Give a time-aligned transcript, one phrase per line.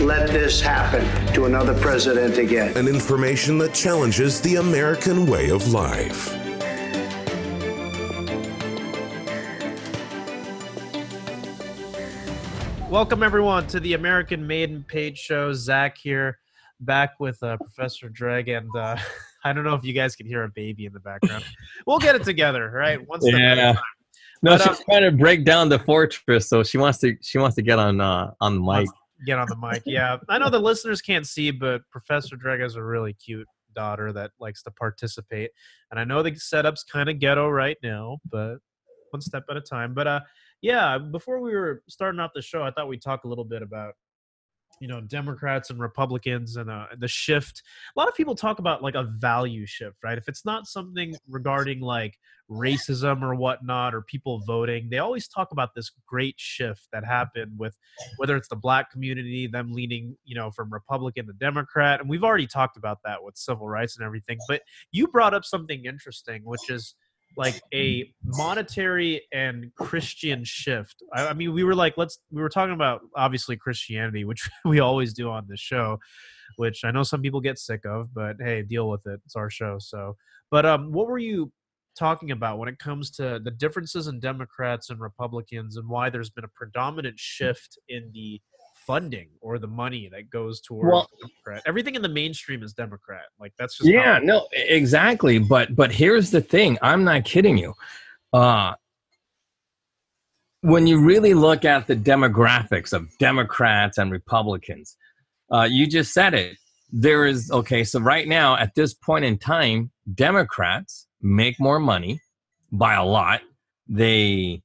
[0.00, 1.04] let this happen
[1.34, 2.76] to another president again.
[2.76, 6.36] And information that challenges the American way of life.
[12.90, 15.54] Welcome everyone to the American Made and Paid Show.
[15.54, 16.38] Zach here,
[16.80, 18.96] back with uh, Professor Dreg, and uh,
[19.44, 21.42] I don't know if you guys can hear a baby in the background.
[21.86, 23.00] we'll get it together, right?
[23.08, 23.72] One step yeah.
[24.42, 27.38] No, but, she's uh, trying to break down the fortress, so she wants to she
[27.38, 28.88] wants to get on uh, on the mic.
[29.26, 30.16] Get on the mic, yeah.
[30.28, 34.32] I know the listeners can't see, but Professor Dreg has a really cute daughter that
[34.40, 35.50] likes to participate,
[35.90, 38.56] and I know the setup's kind of ghetto right now, but
[39.10, 39.94] one step at a time.
[39.94, 40.20] But uh,
[40.60, 43.62] yeah, before we were starting off the show, I thought we'd talk a little bit
[43.62, 43.94] about
[44.82, 47.62] you know democrats and republicans and uh, the shift.
[47.96, 50.18] A lot of people talk about like a value shift right?
[50.18, 52.18] If it's not something regarding like
[52.50, 57.52] racism or whatnot or people voting they always talk about this great shift that happened
[57.56, 57.76] with
[58.18, 62.24] whether it's the black community them leaning you know from republican to democrat and we've
[62.24, 64.60] already talked about that with civil rights and everything but
[64.90, 66.94] you brought up something interesting which is
[67.36, 71.02] like a monetary and Christian shift.
[71.14, 74.80] I, I, mean, we were like, let's, we were talking about obviously Christianity, which we
[74.80, 75.98] always do on this show,
[76.56, 79.20] which I know some people get sick of, but hey, deal with it.
[79.24, 79.76] It's our show.
[79.78, 80.16] So,
[80.50, 81.52] but um, what were you
[81.98, 86.30] talking about when it comes to the differences in Democrats and Republicans and why there's
[86.30, 88.40] been a predominant shift in the
[88.86, 91.62] funding or the money that goes towards well, Democrat.
[91.66, 93.24] Everything in the mainstream is Democrat.
[93.38, 95.38] Like that's just yeah, no, exactly.
[95.38, 96.78] But but here's the thing.
[96.82, 97.74] I'm not kidding you.
[98.32, 98.74] Uh,
[100.62, 104.96] when you really look at the demographics of Democrats and Republicans,
[105.52, 106.56] uh, you just said it.
[106.90, 107.84] There is okay.
[107.84, 112.20] So right now, at this point in time, Democrats make more money
[112.70, 113.40] by a lot.
[113.88, 114.62] They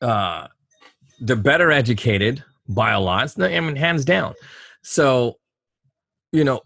[0.00, 0.48] uh,
[1.20, 3.32] they're better educated by a lot.
[3.40, 4.34] I mean, hands down.
[4.82, 5.38] So,
[6.32, 6.60] you know,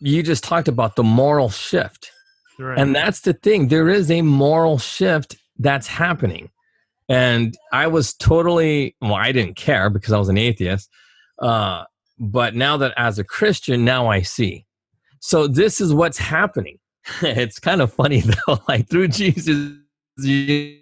[0.00, 2.10] you just talked about the moral shift.
[2.58, 2.78] Right.
[2.78, 3.68] And that's the thing.
[3.68, 6.50] There is a moral shift that's happening.
[7.08, 10.88] And I was totally, well, I didn't care because I was an atheist.
[11.40, 11.84] Uh,
[12.18, 14.66] but now that as a Christian, now I see.
[15.20, 16.78] So this is what's happening.
[17.22, 19.72] it's kind of funny though, like through Jesus,
[20.18, 20.79] you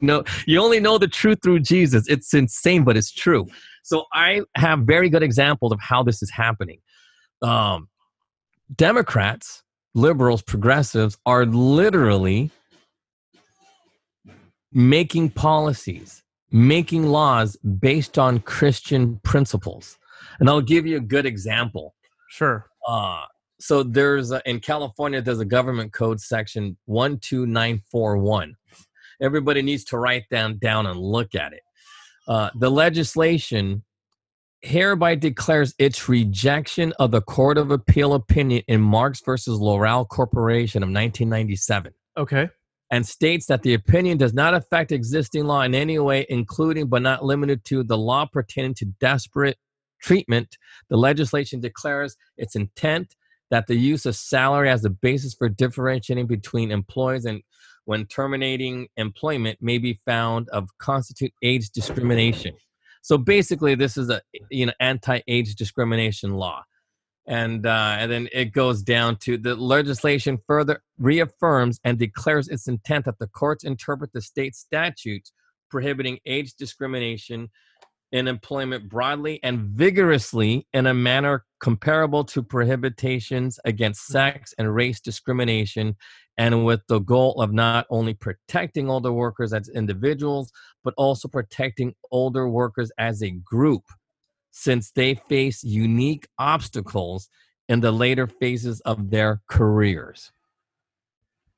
[0.00, 2.08] know you only know the truth through Jesus.
[2.08, 3.46] It's insane, but it's true.
[3.82, 6.80] So I have very good examples of how this is happening.
[7.42, 7.88] Um,
[8.74, 9.62] Democrats,
[9.94, 12.50] liberals, progressives are literally
[14.72, 19.98] making policies, making laws based on Christian principles.
[20.40, 21.94] And I'll give you a good example.
[22.28, 22.66] Sure.
[22.86, 23.24] Uh,
[23.58, 28.54] so there's a, in California there's a government code section 12941.
[29.20, 31.62] Everybody needs to write down down and look at it.
[32.28, 33.82] Uh, the legislation
[34.62, 40.82] hereby declares its rejection of the Court of Appeal opinion in Marks versus Loral Corporation
[40.82, 41.92] of 1997.
[42.16, 42.48] Okay.
[42.90, 47.02] And states that the opinion does not affect existing law in any way, including but
[47.02, 49.56] not limited to the law pertaining to disparate
[50.00, 50.56] treatment.
[50.88, 53.14] The legislation declares its intent
[53.50, 57.42] that the use of salary as a basis for differentiating between employees and
[57.84, 62.52] when terminating employment may be found of constitute age discrimination.
[63.02, 64.20] So basically, this is a
[64.50, 66.64] you know anti-age discrimination law,
[67.28, 72.66] and uh, and then it goes down to the legislation further reaffirms and declares its
[72.66, 75.32] intent that the courts interpret the state statutes
[75.70, 77.48] prohibiting age discrimination
[78.12, 84.12] in employment broadly and vigorously in a manner comparable to prohibitions against mm-hmm.
[84.12, 85.96] sex and race discrimination,
[86.38, 90.52] and with the goal of not only protecting older workers as individuals,
[90.84, 93.82] but also protecting older workers as a group,
[94.50, 97.28] since they face unique obstacles
[97.68, 100.30] in the later phases of their careers.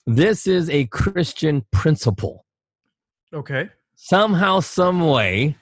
[0.07, 2.47] This is a Christian principle.
[3.35, 3.69] Okay.
[3.95, 5.57] Somehow, some way,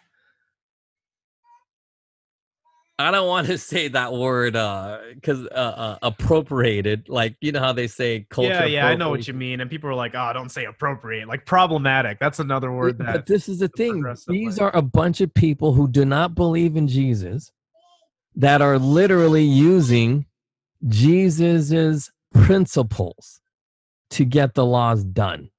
[2.99, 7.61] I don't want to say that word because uh, uh, uh, appropriated, like you know
[7.61, 8.51] how they say culture.
[8.51, 9.61] Yeah, yeah, I know what you mean.
[9.61, 12.19] And people are like, "Oh, don't say appropriate." Like problematic.
[12.19, 12.99] That's another word.
[12.99, 14.05] That but this is the thing.
[14.29, 17.53] These are a bunch of people who do not believe in Jesus,
[18.35, 20.27] that are literally using
[20.89, 23.41] Jesus's principles
[24.11, 25.51] to get the laws done.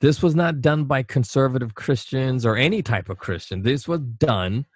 [0.00, 3.62] This was not done by conservative Christians or any type of Christian.
[3.62, 4.66] This was done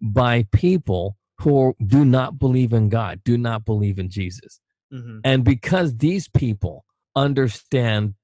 [0.00, 4.60] by people who do not believe in God, do not believe in Jesus.
[4.92, 5.20] Mm-hmm.
[5.24, 6.84] And because these people
[7.16, 8.14] understand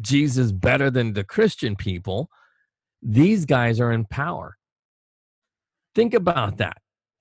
[0.00, 2.30] Jesus better than the Christian people,
[3.02, 4.56] these guys are in power.
[5.94, 6.78] Think about that.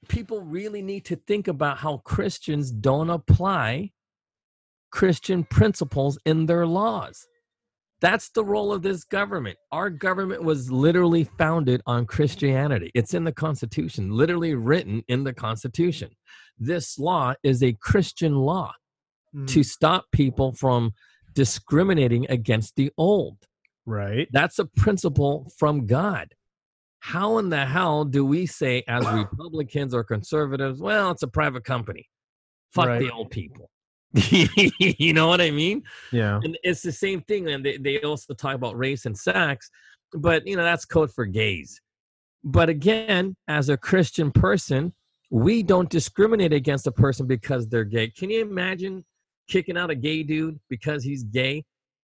[0.08, 3.92] People really need to think about how Christians don't apply
[4.92, 7.25] Christian principles in their laws.
[8.00, 9.58] That's the role of this government.
[9.72, 12.92] Our government was literally founded on Christianity.
[12.94, 16.10] It's in the Constitution, literally written in the Constitution.
[16.60, 18.72] This law is a Christian law
[19.36, 19.48] mm.
[19.48, 20.92] to stop people from
[21.34, 23.38] discriminating against the old.
[23.86, 24.28] Right.
[24.32, 26.28] That's a principle from God.
[27.00, 31.64] How in the hell do we say, as Republicans or conservatives, well, it's a private
[31.64, 32.08] company?
[32.74, 33.00] Fuck right.
[33.00, 33.70] the old people.
[34.30, 35.83] you know what I mean?
[36.12, 36.39] Yeah.
[36.44, 37.50] And it's the same thing.
[37.50, 39.69] And they, they also talk about race and sex,
[40.13, 41.80] but you know, that's code for gays.
[42.44, 44.94] But again, as a Christian person,
[45.30, 48.09] we don't discriminate against a person because they're gay.
[48.09, 49.04] Can you imagine
[49.50, 51.65] kicking out a gay dude because he's gay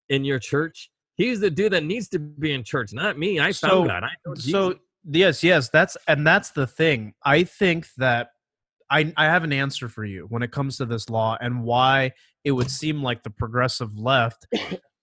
[0.08, 0.90] in your church?
[1.16, 3.38] He's the dude that needs to be in church, not me.
[3.38, 4.04] I found so, God.
[4.04, 7.12] I so yes, yes, that's and that's the thing.
[7.22, 8.30] I think that
[8.90, 12.12] I, I have an answer for you when it comes to this law and why
[12.44, 14.46] it would seem like the progressive left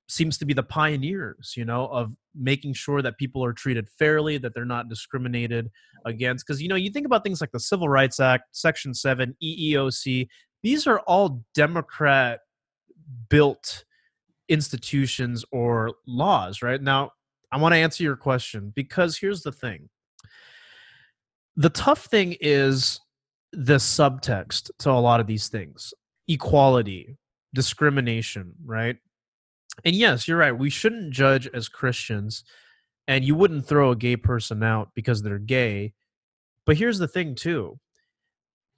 [0.09, 4.37] seems to be the pioneers, you know, of making sure that people are treated fairly,
[4.37, 5.69] that they're not discriminated
[6.05, 6.45] against.
[6.45, 10.27] Because, you know, you think about things like the Civil Rights Act, Section 7, EEOC,
[10.63, 12.39] these are all Democrat
[13.29, 13.83] built
[14.49, 16.81] institutions or laws, right?
[16.81, 17.11] Now,
[17.51, 19.89] I want to answer your question because here's the thing.
[21.55, 22.99] The tough thing is
[23.53, 25.93] the subtext to a lot of these things.
[26.27, 27.17] Equality
[27.53, 28.97] discrimination right?
[29.85, 32.43] And yes you're right we shouldn't judge as christians
[33.07, 35.93] and you wouldn't throw a gay person out because they're gay.
[36.65, 37.79] But here's the thing too.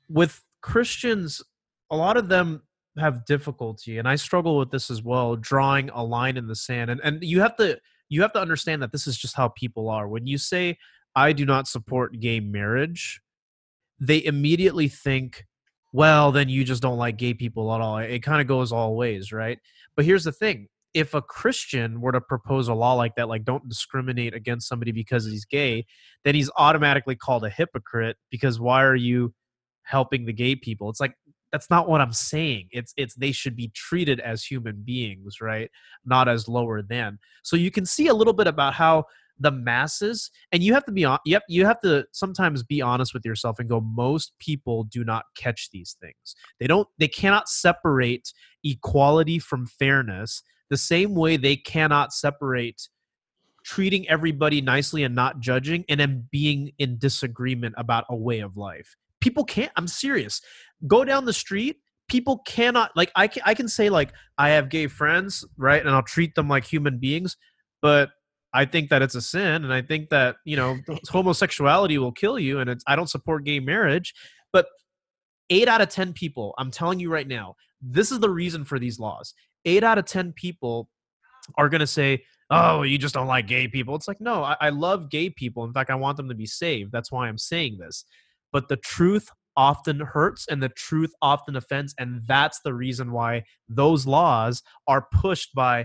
[0.08, 1.42] With christians
[1.90, 2.62] a lot of them
[2.98, 6.92] have difficulty and i struggle with this as well drawing a line in the sand.
[6.92, 7.80] And and you have to
[8.10, 10.08] you have to understand that this is just how people are.
[10.08, 10.78] When you say
[11.16, 13.20] i do not support gay marriage
[14.00, 15.46] they immediately think,
[15.92, 17.98] well, then you just don't like gay people at all.
[17.98, 19.60] It kind of goes all ways, right?
[19.96, 23.44] But here's the thing if a Christian were to propose a law like that, like
[23.44, 25.86] don't discriminate against somebody because he's gay,
[26.24, 29.34] then he's automatically called a hypocrite because why are you
[29.84, 30.90] helping the gay people?
[30.90, 31.14] It's like
[31.52, 32.70] that's not what I'm saying.
[32.72, 35.70] It's it's they should be treated as human beings, right?
[36.06, 37.20] Not as lower than.
[37.44, 39.06] So you can see a little bit about how
[39.40, 43.14] the masses and you have to be on yep you have to sometimes be honest
[43.14, 46.36] with yourself and go most people do not catch these things.
[46.60, 48.32] They don't they cannot separate
[48.64, 52.90] equality from fairness the same way they cannot separate
[53.64, 58.58] treating everybody nicely and not judging and then being in disagreement about a way of
[58.58, 58.96] life.
[59.22, 60.42] People can't i'm serious.
[60.88, 61.78] Go down the street
[62.10, 65.92] people cannot like I can, I can say like i have gay friends right and
[65.92, 67.38] i'll treat them like human beings
[67.82, 68.10] but
[68.54, 70.78] I think that it's a sin, and I think that you know
[71.10, 74.14] homosexuality will kill you, and it's I don't support gay marriage.
[74.52, 74.68] But
[75.50, 78.80] eight out of ten people, I'm telling you right now, this is the reason for
[78.80, 79.34] these laws.
[79.66, 80.90] Eight out of ten people
[81.58, 84.58] are going to say, "Oh, you just don't like gay people." It's like, no, I,
[84.60, 85.64] I love gay people.
[85.66, 86.92] In fact, I want them to be saved.
[86.92, 88.06] That's why I'm saying this.
[88.52, 89.30] But the truth
[89.60, 95.08] often hurts and the truth often offends and that's the reason why those laws are
[95.14, 95.84] pushed by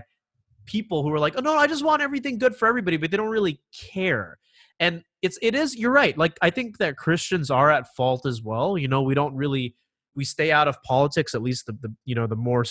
[0.65, 3.17] people who are like, oh no, I just want everything good for everybody, but they
[3.17, 4.37] don't really care.
[4.79, 6.17] And it's it is you're right.
[6.17, 8.77] Like I think that Christians are at fault as well.
[8.77, 9.75] You know, we don't really
[10.15, 12.63] we stay out of politics at least the, the you know the more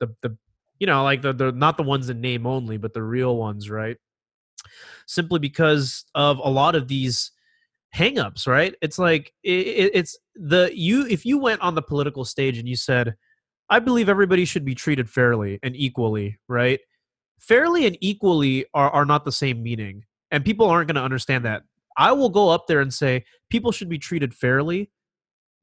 [0.00, 0.36] the the
[0.78, 3.68] you know like the the not the ones in name only but the real ones
[3.68, 3.96] right
[5.06, 7.32] simply because of a lot of these
[7.94, 12.58] hangups right it's like it, it's the you if you went on the political stage
[12.58, 13.14] and you said
[13.70, 16.80] i believe everybody should be treated fairly and equally right
[17.38, 21.44] fairly and equally are, are not the same meaning and people aren't going to understand
[21.44, 21.62] that.
[21.96, 24.90] I will go up there and say people should be treated fairly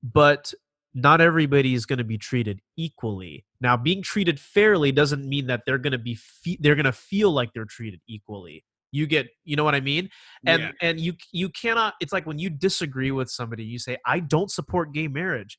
[0.04, 0.54] but
[0.94, 3.46] not everybody is going to be treated equally.
[3.62, 6.92] Now being treated fairly doesn't mean that they're going to be fe- they're going to
[6.92, 8.66] feel like they're treated equally.
[8.92, 10.10] You get you know what i mean?
[10.46, 10.72] And Yeah.
[10.82, 14.52] and you you cannot it's like when you disagree with somebody you say i don't
[14.52, 15.58] support gay marriage.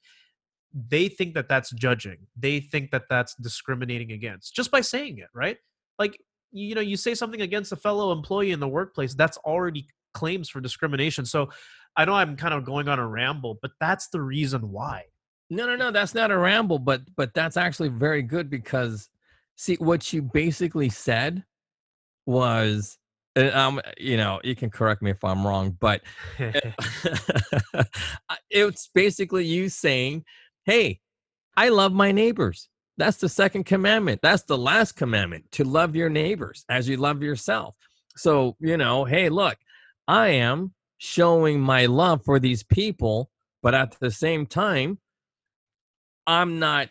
[0.75, 2.27] They think that that's judging.
[2.35, 5.57] They think that that's discriminating against just by saying it right
[5.99, 6.19] like
[6.53, 10.49] you know you say something against a fellow employee in the workplace that's already claims
[10.49, 11.49] for discrimination so
[11.97, 15.05] i know i'm kind of going on a ramble but that's the reason why
[15.53, 15.91] No, no, no.
[15.91, 19.11] That's not a ramble, but but that's actually very good because
[19.57, 21.45] see what you basically said
[22.25, 22.97] was,
[23.37, 26.01] um, you know, you can correct me if I'm wrong, but
[28.51, 30.25] it's basically you saying,
[30.65, 31.01] "Hey,
[31.55, 34.21] I love my neighbors." That's the second commandment.
[34.23, 37.75] That's the last commandment to love your neighbors as you love yourself.
[38.17, 39.57] So, you know, hey, look,
[40.07, 43.31] I am showing my love for these people,
[43.63, 44.99] but at the same time,
[46.27, 46.91] I'm not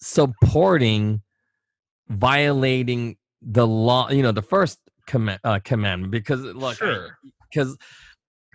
[0.00, 1.22] supporting
[2.08, 7.18] violating the law, you know, the first command, uh, commandment because look, Sure.
[7.50, 7.76] because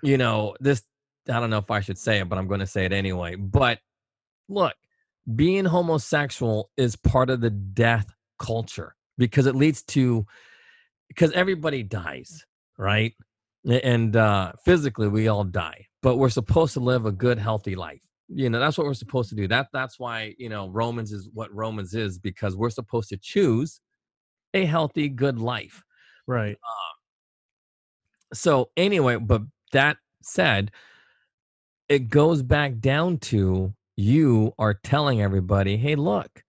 [0.04, 0.84] you know this.
[1.30, 3.36] I don't know if I should say it, but I'm going to say it anyway.
[3.36, 3.80] But
[4.48, 4.74] look,
[5.36, 10.26] being homosexual is part of the death culture because it leads to
[11.08, 12.46] because everybody dies,
[12.78, 13.14] right?
[13.66, 18.02] And uh, physically, we all die, but we're supposed to live a good, healthy life.
[18.30, 19.48] You know, that's what we're supposed to do.
[19.48, 23.80] That that's why you know Romans is what Romans is because we're supposed to choose
[24.54, 25.84] a healthy, good life.
[26.28, 26.58] right
[28.34, 29.42] So anyway, but
[29.74, 30.72] that said,
[31.90, 36.44] it goes back down to you are telling everybody, hey, look,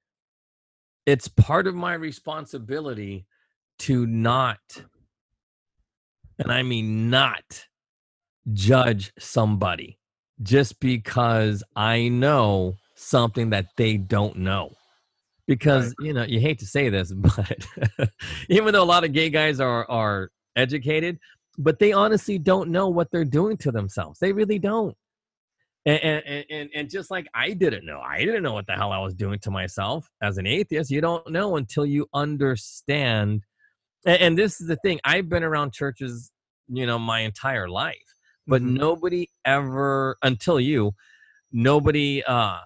[1.07, 3.27] it's part of my responsibility
[3.81, 4.61] to not,
[6.39, 7.67] and I mean not,
[8.53, 9.99] judge somebody
[10.43, 14.75] just because I know something that they don't know.
[15.47, 17.67] Because you know, you hate to say this, but
[18.51, 21.19] even though a lot of gay guys are are educated,
[21.57, 24.19] but they honestly don't know what they're doing to themselves.
[24.19, 24.95] They really don't.
[25.87, 28.93] And, and, and, and just like I didn't know, I didn't know what the hell
[28.93, 30.91] I was doing to myself as an atheist.
[30.91, 33.43] You don't know until you understand.
[34.05, 36.31] And, and this is the thing I've been around churches,
[36.69, 37.97] you know, my entire life,
[38.47, 38.73] but Mhm.
[38.73, 40.93] nobody ever, until you,
[41.53, 42.59] nobody uh,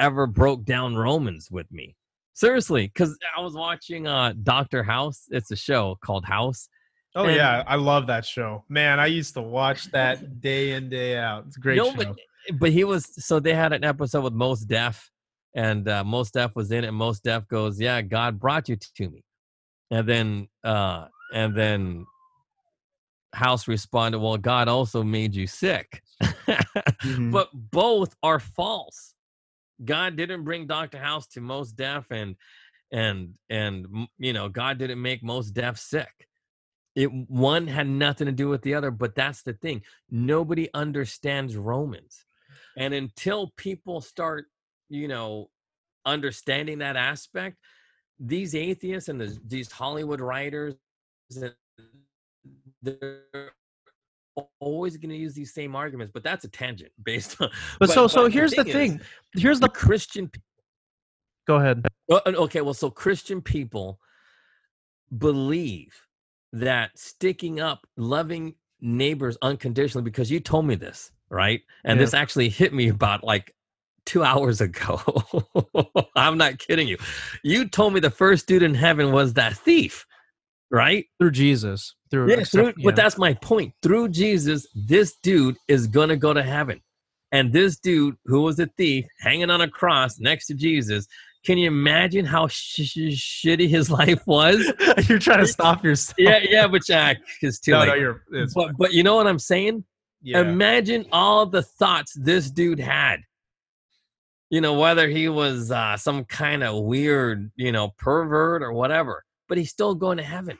[0.00, 1.94] ever broke down Romans with me.
[2.32, 5.26] Seriously, because I was watching uh, Doctor House.
[5.30, 6.68] It's a show called House.
[7.16, 10.88] Oh And- yeah i love that show man i used to watch that day in
[10.88, 12.16] day out it's a great No, show but,
[12.58, 15.10] but he was so they had an episode with Mos Def,
[15.54, 16.88] and uh, Mos Def was in it.
[16.88, 19.22] And Mos Def goes, "Yeah, God brought you to me,"
[19.90, 22.04] and then uh, and then
[23.32, 26.02] House responded, "Well, God also made you sick."
[27.02, 27.32] Mhm.
[27.32, 29.14] But both are false.
[29.84, 32.36] God didn't bring Doctor House to Mos Def, and
[32.92, 33.86] and and
[34.18, 36.28] you know God didn't make Mos Def sick.
[36.94, 39.82] It one had nothing to do with the other, but that's the thing.
[40.10, 42.24] Nobody understands Romans,
[42.76, 44.46] and until people start,
[44.88, 45.50] you know,
[46.06, 47.56] understanding that aspect,
[48.20, 50.74] these atheists and the, these Hollywood writers,
[52.82, 53.52] they're
[54.60, 56.12] always going to use these same arguments.
[56.12, 57.50] But that's a tangent based on.
[57.80, 59.00] but, so so but here's the is, thing
[59.34, 60.30] here's the the Christian
[61.46, 63.98] go ahead uh, uh, okay, well, so Christian people
[65.18, 65.94] believe
[66.54, 71.60] that sticking up, loving neighbors unconditionally, because you told me this, right?
[71.84, 72.04] And Yeah.
[72.04, 73.54] this actually hit me about like
[74.06, 75.00] two hours ago.
[76.16, 76.98] I'm not kidding you.
[77.42, 80.06] You told me the first dude in heaven was that thief,
[80.70, 81.06] right?
[81.18, 83.74] through jesus through Yeah, through, accept- but that's my point.
[83.82, 86.80] Through Jesus, this dude is going to go to heaven.
[87.32, 91.06] And this dude, who was a thief, hanging on a cross next to Jesus,
[91.44, 94.72] can you imagine how sh- sh- shitty his life was?
[95.08, 97.88] you're trying to stop yourself yeah, yeah, but Jack is too no, late.
[97.88, 98.22] no, you're
[98.54, 99.84] but, but you know what I'm saying?
[100.22, 100.40] yeah.
[100.40, 103.20] Imagine all the thoughts this dude had.
[104.50, 109.24] You know, whether he was uh, some kind of weird, you know, pervert or whatever,
[109.48, 110.56] but he's still going to heaven,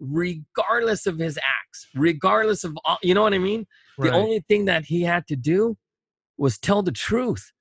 [0.00, 3.66] regardless of his acts, regardless of all, you know what I mean?
[3.98, 5.76] The only thing that he had to do
[6.38, 7.52] was tell the truth.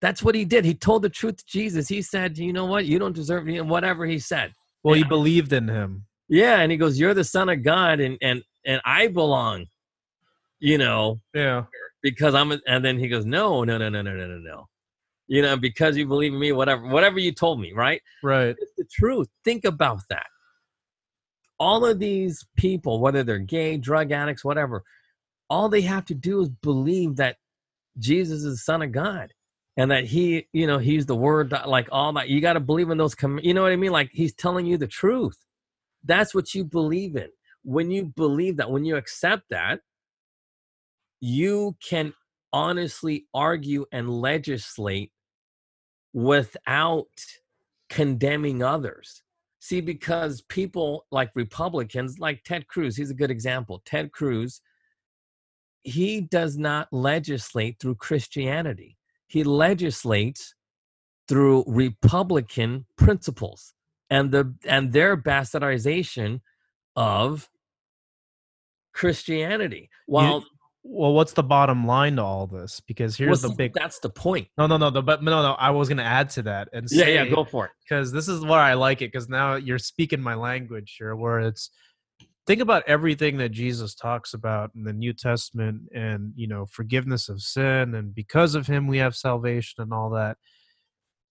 [0.00, 0.64] That's what he did.
[0.64, 1.88] He told the truth to Jesus.
[1.88, 2.86] He said, "You know what?
[2.86, 4.52] You don't deserve me." and Whatever he said.
[4.82, 8.18] well he believed in him Yeah, and he goes, "You're the son of God, and
[8.22, 9.66] and and I belong."
[10.58, 11.64] You know, yeah
[12.02, 12.52] because I'm.
[12.52, 14.68] A, and then he goes, "No, no, no, no, no, no, no, no."
[15.28, 18.00] You know, because you believe in me, whatever, whatever you told me, right?
[18.22, 19.28] right It's the truth.
[19.44, 20.26] Think about that.
[21.58, 24.84] All of these people, whether they're gay, drug addicts, whatever,
[25.50, 27.38] all they have to do is believe that
[27.98, 29.32] Jesus is the Son of God
[29.76, 32.28] and that He, you know, He's the Word, that- like all that.
[32.28, 33.14] You got to believe in those.
[33.14, 33.92] Com- you know what I mean?
[33.92, 35.36] Like He's telling you the truth.
[36.04, 37.28] That's what you believe in.
[37.62, 39.80] when you believe that, when you accept that,
[41.20, 42.12] you can
[42.52, 45.10] honestly argue and legislate
[46.12, 47.08] without
[47.90, 49.22] condemning others.
[49.58, 53.82] See, because people like Republicans, like Ted Cruz, he's a good example.
[53.84, 54.60] Ted Cruz,
[55.82, 60.54] he does not legislate through Christianity, he legislates
[61.28, 63.74] through Republican principles
[64.10, 66.40] and the and their bastardization
[66.94, 67.48] of
[68.92, 69.90] Christianity.
[70.06, 70.46] While You-
[70.88, 72.78] well, what's the bottom line to all this?
[72.80, 73.72] Because here's the big.
[73.74, 74.46] that's the point.
[74.56, 75.02] No, no, no, no.
[75.02, 75.54] But no, no.
[75.54, 77.72] I was gonna add to that and Yeah, yeah, go for it.
[77.82, 79.10] because this is where I like it.
[79.10, 81.70] Because now you're speaking my language here, where it's
[82.46, 87.28] think about everything that Jesus talks about in the New Testament, and you know forgiveness
[87.28, 90.36] of sin, and because of Him we have salvation, and all that.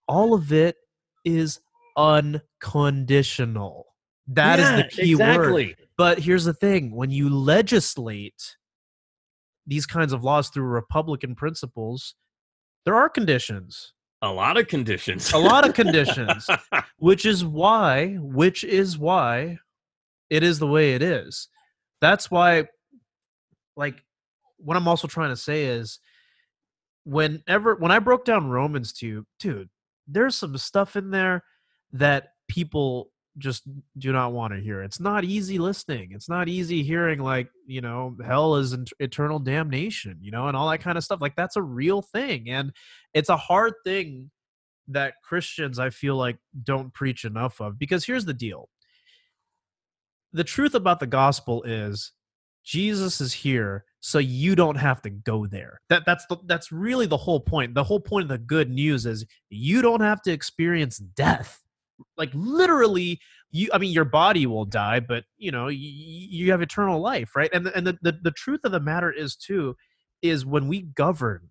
[0.07, 0.75] All of it
[1.23, 1.59] is
[1.97, 3.85] unconditional.
[4.27, 5.75] That is Yeah, the key word.
[5.97, 8.57] But here's the thing: when you legislate
[9.67, 12.15] these kinds of laws through Republican principles,
[12.85, 15.31] there are conditions A lot of conditions.
[15.33, 16.47] a lot of conditions
[16.97, 19.57] which is why which is why
[20.29, 21.47] it is the way it is.
[22.01, 22.65] That's why
[23.77, 24.01] like
[24.57, 25.99] what i'm also trying to say is
[27.03, 29.69] whenever when i broke down romans to you dude
[30.07, 31.43] there's some stuff in there
[31.91, 33.63] that people just
[33.97, 34.81] do not want to hear.
[34.81, 36.11] It's not easy listening.
[36.11, 40.69] It's not easy hearing like you know hell is eternal damnation you know and all
[40.69, 41.21] that kind of stuff.
[41.21, 42.71] Like that's a real thing and
[43.13, 44.31] it's a hard thing
[44.87, 48.69] that Christians I feel like don't preach enough of because here's the deal.
[50.35, 52.11] The truth about the gospel is
[52.65, 55.79] Jesus is here so you don't have to go there.
[55.87, 57.73] That that's the, that's really the whole point.
[57.73, 61.63] The whole point of the good news is you don't have to experience death.
[62.17, 66.61] Like literally you I mean your body will die but you know you, you have
[66.61, 67.49] eternal life, right?
[67.53, 69.77] And the, and the, the the truth of the matter is too
[70.21, 71.49] is when we govern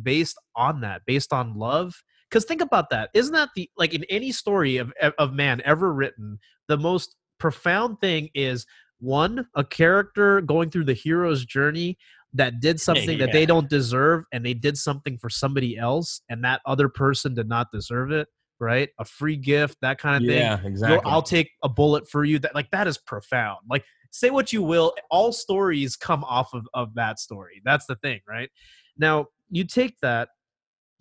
[0.00, 4.04] based on that, based on love, because think about that isn't that the like in
[4.04, 8.66] any story of of man ever written the most profound thing is
[9.00, 11.98] one a character going through the hero's journey
[12.34, 16.44] that did something that they don't deserve and they did something for somebody else and
[16.44, 18.28] that other person did not deserve it
[18.60, 21.10] right a free gift that kind of thing yeah, You'll- exactly.
[21.10, 22.38] I'll take a bullet for you.
[22.38, 23.60] That like that is profound.
[23.68, 27.62] Like say what you will, all stories come off of of that story.
[27.64, 28.50] That's the thing, right?
[28.98, 30.28] Now you take that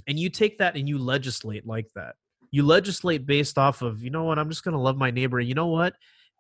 [0.07, 2.15] and you take that and you legislate like that.
[2.51, 5.39] You legislate based off of you know what I'm just gonna love my neighbor.
[5.39, 5.93] You know what?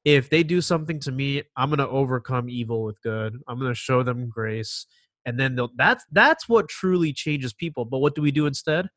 [0.05, 3.37] If they do something to me, I'm gonna overcome evil with good.
[3.47, 4.85] I'm gonna show them grace,
[5.25, 7.85] and then they'll, that's that's what truly changes people.
[7.85, 8.87] But what do we do instead?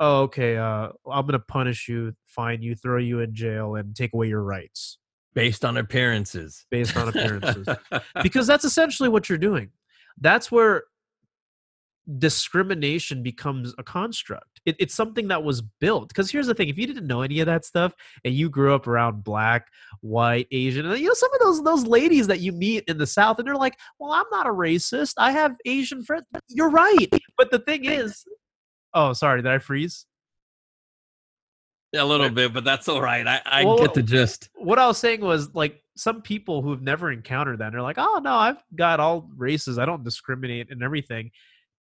[0.00, 4.12] oh, okay, uh, I'm gonna punish you, fine you, throw you in jail, and take
[4.12, 4.98] away your rights
[5.34, 6.66] based on appearances.
[6.70, 7.68] based on appearances.
[8.22, 9.70] because that's essentially what you're doing.
[10.20, 10.84] That's where
[12.18, 14.60] discrimination becomes a construct.
[14.64, 16.08] It, it's something that was built.
[16.08, 17.92] Because here's the thing: if you didn't know any of that stuff,
[18.24, 19.68] and you grew up around black,
[20.00, 23.06] white, Asian, and you know some of those those ladies that you meet in the
[23.06, 25.14] South, and they're like, "Well, I'm not a racist.
[25.18, 28.24] I have Asian friends." You're right, but the thing is,
[28.94, 30.06] oh, sorry, did I freeze?
[31.94, 33.26] a little bit, but that's all right.
[33.26, 34.50] I, I Well, get the gist.
[34.54, 38.20] what I was saying was like some people who've never encountered that, they're like, oh
[38.22, 39.78] no, I've got all races.
[39.78, 41.30] I don't discriminate and everything.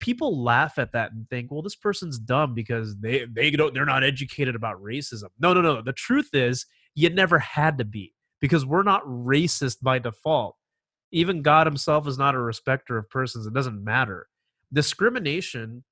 [0.00, 3.86] People laugh at that and think, well, this person's dumb because they they don't they're
[3.86, 5.28] not educated about racism.
[5.38, 5.82] No, no, no.
[5.82, 10.56] The truth is, you never had to be because we're not racist by default.
[11.12, 13.46] Even God Himself is not a respecter of persons.
[13.46, 14.28] It doesn't matter.
[14.72, 15.84] Discrimination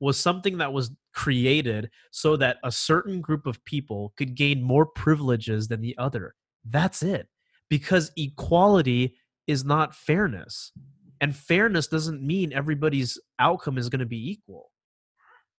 [0.00, 4.86] was something that was created so that a certain group of people could gain more
[4.86, 6.34] privileges than the other.
[6.64, 7.28] That's it.
[7.68, 9.14] Because equality
[9.46, 10.72] is not fairness.
[11.20, 14.70] And fairness doesn't mean everybody's outcome is going to be equal.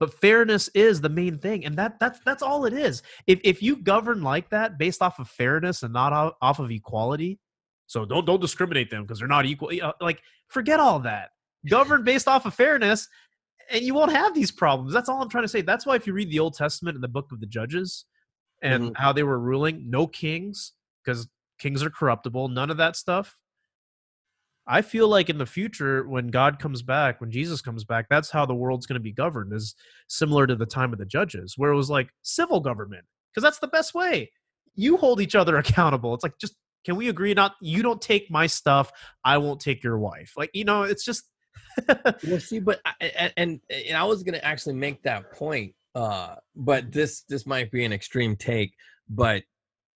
[0.00, 3.04] But fairness is the main thing, and that that's that's all it is.
[3.28, 6.72] If if you govern like that based off of fairness and not off, off of
[6.72, 7.38] equality,
[7.86, 9.70] so don't don't discriminate them because they're not equal.
[10.00, 11.30] Like forget all that.
[11.70, 13.06] Govern based off of fairness,
[13.70, 14.92] and you won't have these problems.
[14.92, 15.60] That's all I'm trying to say.
[15.62, 18.04] That's why if you read the Old Testament and the book of the Judges
[18.60, 18.96] and Mhm.
[18.96, 20.72] how they were ruling, no kings
[21.04, 21.28] because
[21.60, 23.36] kings are corruptible, none of that stuff.
[24.66, 28.30] I feel like in the future, when God comes back, when Jesus comes back, that's
[28.30, 29.74] how the world's going to be governed, is
[30.08, 33.58] similar to the time of the judges, where it was like civil government, because that's
[33.58, 34.30] the best way.
[34.74, 36.14] You hold each other accountable.
[36.14, 38.92] It's like, just can we agree not, you don't take my stuff,
[39.24, 40.32] I won't take your wife.
[40.36, 41.24] Like, you know, it's just.
[41.88, 46.34] well see but I, and, and i was going to actually make that point uh
[46.54, 48.74] but this this might be an extreme take
[49.08, 49.42] but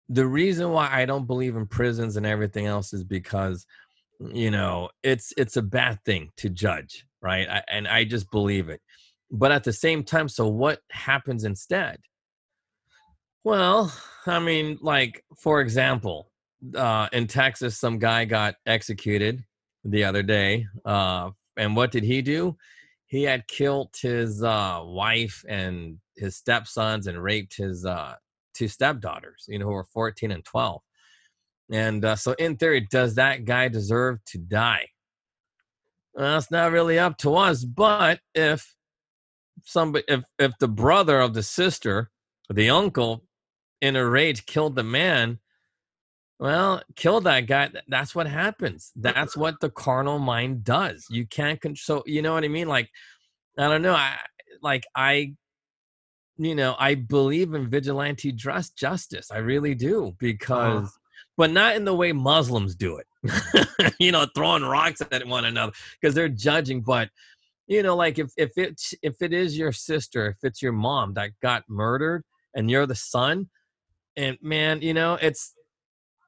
[0.09, 3.67] the reason why I don't believe in prisons and everything else is because
[4.21, 7.49] you know it's it's a bad thing to judge, right?
[7.49, 8.81] I, and I just believe it.
[9.31, 11.99] But at the same time, so what happens instead?
[13.43, 13.93] Well,
[14.27, 16.31] I mean, like for example,
[16.75, 19.45] uh, in Texas, some guy got executed
[19.85, 22.57] the other day, uh, and what did he do?
[23.07, 28.15] He had killed his uh, wife and his stepsons and raped his uh,
[28.55, 30.81] two stepdaughters, you know, who were 14 and 12.
[31.73, 34.89] And uh, so, in theory, does that guy deserve to die?
[36.15, 37.65] Well, it's not really up to us.
[37.65, 38.75] But if
[39.65, 42.11] somebody, if if the brother of the sister,
[42.51, 43.25] the uncle,
[43.81, 45.39] in a rage killed the man,
[46.39, 47.71] well, kill that guy.
[47.89, 48.93] That's what happens.
[48.95, 51.07] That's what the carnal mind does.
[51.09, 52.03] You can't control.
[52.07, 52.69] You know what I mean?
[52.69, 52.91] Like,
[53.59, 53.95] I don't know.
[53.95, 54.17] I
[54.63, 55.35] like I
[56.37, 59.31] you know, I believe in vigilante dress justice.
[59.31, 60.13] I really do Uh-huh.
[60.19, 60.99] because,
[61.37, 63.95] but not in the way Muslims do it.
[63.99, 66.83] you know, throwing rocks at one another because they're judging.
[66.83, 67.09] But
[67.67, 71.15] you know, like if if it's if it is your sister, if it's your mom
[71.15, 72.23] that got murdered,
[72.55, 73.49] and you're the son,
[74.17, 75.55] and man, you know, it's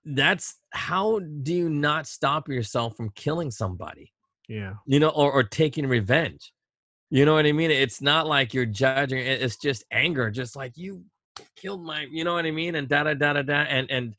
[0.04, 4.12] that's how do you not stop yourself from killing somebody?
[4.48, 4.74] Yeah.
[4.86, 6.52] you know, or, or taking revenge.
[7.10, 7.70] You know what I mean?
[7.70, 9.18] It's not like you're judging.
[9.18, 11.04] It's just anger, just like you
[11.56, 12.74] killed my, you know what I mean?
[12.74, 13.54] And da da da da da.
[13.54, 14.14] And and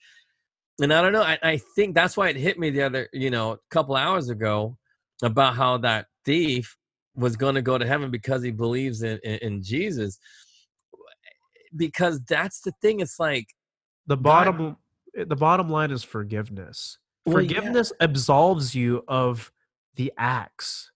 [0.81, 1.23] and I don't know.
[1.23, 4.29] I, I think that's why it hit me the other, you know, a couple hours
[4.29, 4.77] ago
[5.23, 6.77] about how that thief
[7.15, 10.19] was going to go to heaven because he believes in, in in Jesus.
[11.75, 12.99] Because that's the thing.
[12.99, 13.47] It's like
[14.07, 14.77] The God- bottom
[15.17, 16.99] eh, the bottom line is forgiveness.
[17.25, 17.47] Well, yeah.
[17.47, 19.51] Forgiveness absolves you of
[19.95, 20.91] the acts.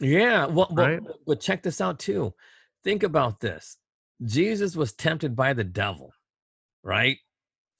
[0.00, 2.34] Yeah, well, but, but check this out too.
[2.82, 3.76] Think about this.
[4.24, 6.12] Jesus was tempted by the devil,
[6.82, 7.18] right?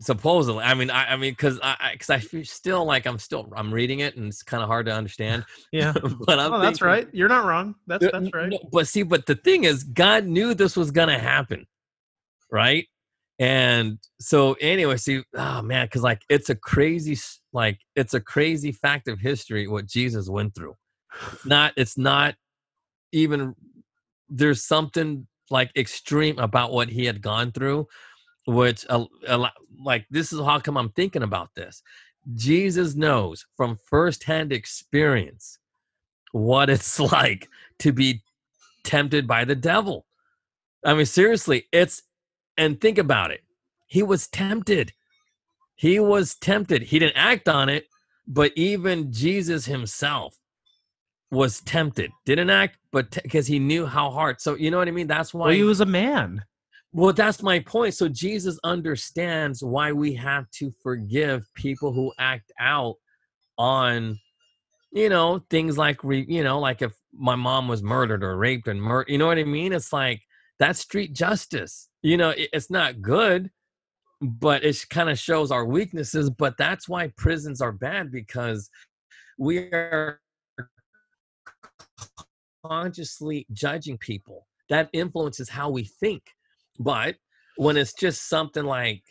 [0.03, 0.65] Supposedly.
[0.65, 3.73] I mean, I, I mean, because I, because I, feel still like I'm still I'm
[3.73, 5.45] reading it and it's kind of hard to understand.
[5.73, 5.93] Yeah.
[6.27, 7.09] but I'm Oh, that's thinking- right.
[7.12, 7.77] You're not wrong.
[7.87, 8.49] That's Uh, that's right.
[8.51, 11.67] no, but see, but the thing is, God knew this was gonna happen,
[12.51, 12.87] right?
[13.38, 17.17] And so, anyway, see, oh man, because like it's a crazy,
[17.53, 20.75] like it's a crazy fact of history what Jesus went through.
[21.33, 22.35] It's not, it's not
[23.12, 23.55] even.
[24.29, 27.87] There's something like extreme about what he had gone through,
[28.46, 29.05] which, a,
[29.78, 31.83] like, this is how come I'm thinking about this.
[32.35, 35.59] Jesus knows from firsthand experience
[36.33, 37.48] what it's like
[37.81, 38.22] to be
[38.85, 40.07] tempted by the devil.
[40.85, 42.02] I mean, seriously, it's,
[42.57, 43.42] and think about it.
[43.87, 44.92] He was tempted.
[45.76, 46.83] He was tempted.
[46.83, 47.87] He didn't act on it,
[48.26, 50.37] but even Jesus himself
[51.31, 52.11] was tempted.
[52.24, 54.40] Didn't act, but because he knew how hard.
[54.40, 55.07] So, you know what I mean?
[55.07, 56.44] That's why Well, he was a man.
[56.92, 57.94] Well, that's my point.
[57.94, 62.96] So Jesus understands why we have to forgive people who act out
[63.57, 64.18] on,
[64.92, 68.68] you know, things like re, you know, like if my mom was murdered or raped
[68.68, 69.72] and murdered, you know what I mean?
[69.72, 70.20] It's like
[70.59, 71.88] that's street justice.
[72.02, 73.50] You know, it- it's not good,
[74.20, 76.31] but it kind of shows our weaknesses.
[76.31, 78.68] But that's why prisons are bad because
[79.38, 80.20] we are
[82.64, 84.46] consciously judging people.
[84.68, 86.22] That influences how we think.
[86.78, 87.16] But
[87.56, 89.02] when it's just something like,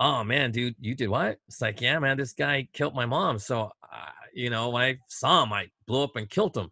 [0.00, 1.38] oh man, dude, you did what?
[1.48, 3.38] It's like, yeah, man, this guy killed my mom.
[3.38, 6.70] So, uh, you know, when I saw him, I blew up and killed him.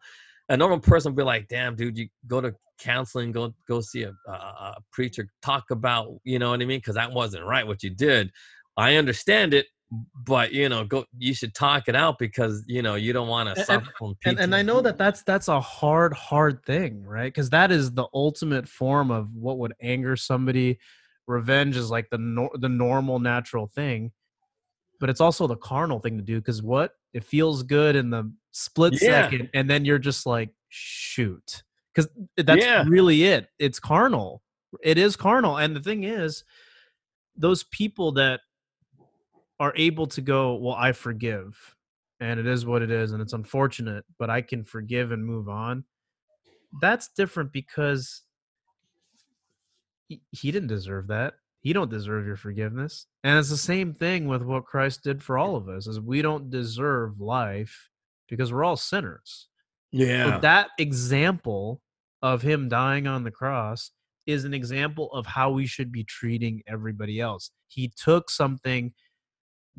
[0.49, 4.05] A normal person would be like, damn, dude, you go to counseling, go go see
[4.05, 6.79] a, a, a preacher, talk about, you know what I mean?
[6.79, 8.31] Because that wasn't right what you did.
[8.77, 11.05] I understand it, but you know, go.
[11.19, 14.39] You should talk it out because you know you don't want to suffer from and,
[14.39, 17.33] and I know that that's that's a hard hard thing, right?
[17.33, 20.79] Because that is the ultimate form of what would anger somebody.
[21.27, 24.13] Revenge is like the nor- the normal natural thing,
[25.01, 26.37] but it's also the carnal thing to do.
[26.37, 29.23] Because what it feels good in the split Yeah.
[29.23, 31.63] second, and then you're just like shoot.
[31.95, 32.85] Because that's Yeah.
[32.87, 33.49] really it.
[33.59, 34.43] It's carnal.
[34.83, 36.45] It is carnal, and the thing is,
[37.37, 38.41] those people that
[39.61, 41.57] are able to go, well, I forgive
[42.21, 45.49] and it is what it is and it's unfortunate but i can forgive and move
[45.49, 45.85] on.
[46.83, 48.23] That's different because
[50.09, 51.35] he, he didn't deserve that.
[51.61, 55.39] He don't deserve your forgiveness and it's the same thing with what christ did for
[55.39, 57.89] all of us is we don't deserve life
[58.29, 59.49] because we're all sinners.
[59.91, 61.81] Yeah, so that example
[62.21, 63.91] of him dying on the cross
[64.27, 67.51] is an example of how we should be treating everybody else.
[67.69, 68.93] He took something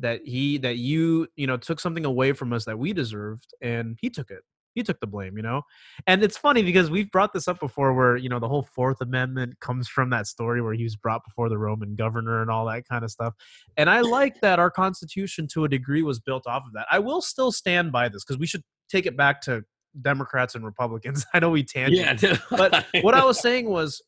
[0.00, 3.96] that he that you you know took something away from us that we deserved and
[4.00, 4.42] he took it
[4.74, 5.62] he took the blame, you know?
[6.06, 9.00] And it's funny because we've brought this up before where, you know, the whole Fourth
[9.00, 12.66] Amendment comes from that story where he was brought before the Roman governor and all
[12.66, 13.34] that kind of stuff.
[13.76, 16.86] And I like that our Constitution to a degree was built off of that.
[16.90, 19.64] I will still stand by this because we should take it back to
[20.00, 21.26] Democrats and Republicans.
[21.34, 22.22] I know we tangent.
[22.22, 24.02] Yeah, but what I was saying was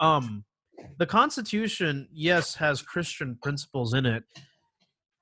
[0.00, 0.44] um
[0.98, 4.22] the Constitution, yes, has Christian principles in it,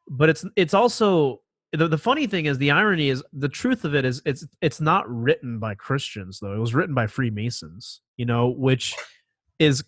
[0.08, 1.40] but it's it's also
[1.72, 4.80] the, the funny thing is the irony is the truth of it is it's it's
[4.80, 6.54] not written by Christians though.
[6.54, 8.94] It was written by Freemasons, you know, which
[9.58, 9.84] is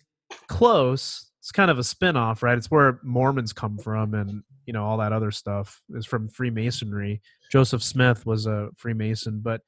[0.47, 1.31] close.
[1.39, 2.57] It's kind of a spin-off, right?
[2.57, 7.21] It's where Mormons come from and you know all that other stuff is from Freemasonry.
[7.51, 9.61] Joseph Smith was a Freemason, but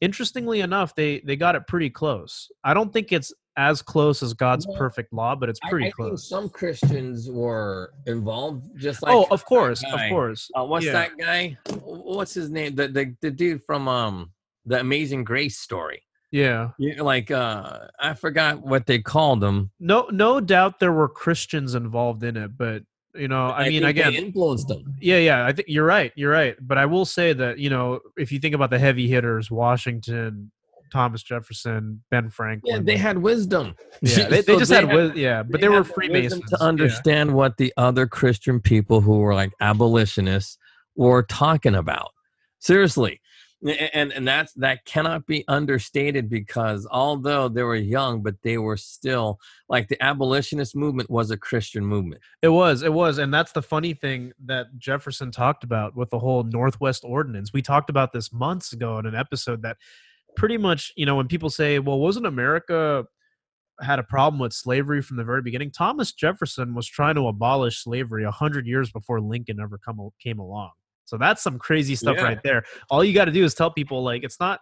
[0.00, 2.50] interestingly enough, they they got it pretty close.
[2.64, 5.88] I don't think it's as close as God's Well, perfect law, but it's pretty I,
[5.88, 6.28] think close.
[6.28, 10.50] some Christians were involved, just like oh, of course, of course.
[10.56, 10.92] Uh, what's Yeah.
[10.92, 11.58] that guy?
[11.84, 12.74] What's his name?
[12.74, 14.32] The, the the dude from um
[14.64, 16.02] the Amazing Grace story.
[16.30, 16.70] Yeah.
[16.78, 19.70] Yeah, like uh I forgot what they called him.
[19.78, 22.82] No, no doubt there were Christians involved in it, but
[23.14, 24.94] you know, I, mean, think they again, influenced them.
[25.00, 25.46] yeah, yeah.
[25.46, 26.12] I think you're right.
[26.16, 26.56] You're right.
[26.60, 30.50] But I will say that you know, if you think about the heavy hitters, Washington,
[30.92, 32.76] Thomas Jefferson, Ben Franklin.
[32.76, 33.74] Yeah, they had wisdom.
[34.02, 36.66] Yeah, they, they So just had, had- yeah, but they, were had Freemasons to yeah.
[36.66, 40.58] understand what the other Christian people who were like abolitionists
[40.96, 42.10] were talking about.
[42.58, 43.20] Seriously.
[43.64, 48.76] And and that's that cannot be understated because although they were young, but they were
[48.76, 52.22] still like the abolitionist movement was a Christian movement.
[52.42, 56.18] It was, it was, and that's the funny thing that Jefferson talked about with the
[56.18, 57.52] whole Northwest Ordinance.
[57.52, 59.76] We talked about this months ago in an episode that
[60.34, 63.04] pretty much, you know, when people say, "Well, wasn't America
[63.80, 67.78] had a problem with slavery from the very beginning?" Thomas Jefferson was trying to abolish
[67.84, 70.72] slavery a hundred years before Lincoln ever come came along.
[71.12, 72.24] So that's some crazy stuff Yeah.
[72.24, 72.64] right there.
[72.88, 74.60] All you got to do is tell people like it's not.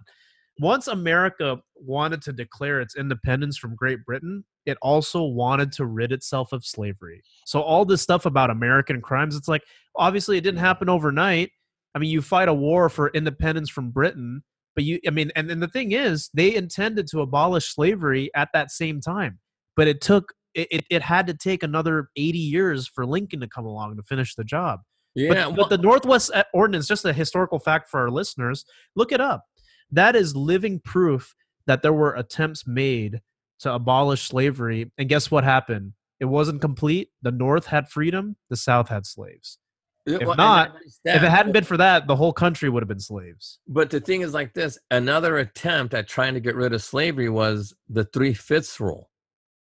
[0.59, 6.11] Once America wanted to declare its independence from Great Britain, it also wanted to rid
[6.11, 7.23] itself of slavery.
[7.47, 9.63] So all this stuff about American crimes, it's like
[9.95, 11.51] obviously it didn't happen overnight.
[11.95, 14.43] I mean, you fight a war for independence from Britain,
[14.75, 18.49] but you I mean, and, and the thing is, they intended to abolish slavery at
[18.55, 19.39] that same time.
[19.77, 23.47] But it took it, it, it had to take another 80 years for Lincoln to
[23.47, 24.81] come along to finish the job.
[25.15, 29.13] Yeah, But, but the Northwest uh, Ordinance, just a historical fact for our listeners, look
[29.13, 29.45] it up.
[29.91, 31.35] That is living proof
[31.67, 33.21] that there were attempts made
[33.61, 34.91] to abolish slavery.
[34.99, 35.93] And guess what happened?
[36.21, 37.11] It wasn't complete.
[37.23, 39.59] The North had freedom, the South had slaves.
[40.07, 43.59] If not, If it hadn't been for that, the whole country would have been slaves.
[43.69, 47.29] But the thing is like this another attempt at trying to get rid of slavery
[47.29, 49.11] was the three fifths rule,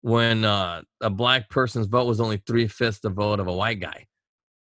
[0.01, 3.79] when uh, a black person's vote was only three fifths the vote of a white
[3.79, 4.05] guy.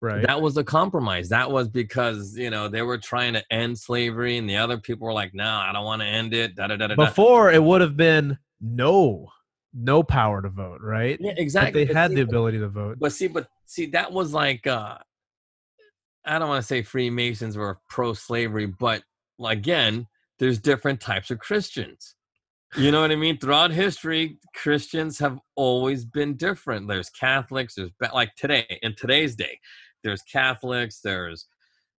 [0.03, 0.27] Right.
[0.27, 1.31] That was a compromise.
[1.31, 5.07] That was because, you know, they were trying to end slavery and the other people
[5.07, 6.55] were like, no, I don't want to end it.
[6.55, 6.95] Da, da, da, da.
[6.97, 9.31] Before, it would have been no,
[9.73, 11.19] no power to vote, right?
[11.21, 11.85] Yeah, But exactly.
[11.85, 12.99] they But had see, the ability to vote.
[13.01, 14.99] But see, but see, that was like uh
[16.27, 19.03] I don't want to say Freemasons were pro slavery, but
[19.45, 22.15] again, there's different types of Christians.
[22.77, 23.39] You know what I mean?
[23.39, 26.89] Throughout history, Christians have always been different.
[26.89, 29.59] There's Catholics, there's like today, in today's day,
[30.07, 31.47] there's Catholics, there's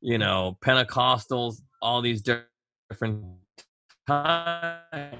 [0.02, 3.24] you know, Pentecostals, all these different
[4.08, 5.18] types.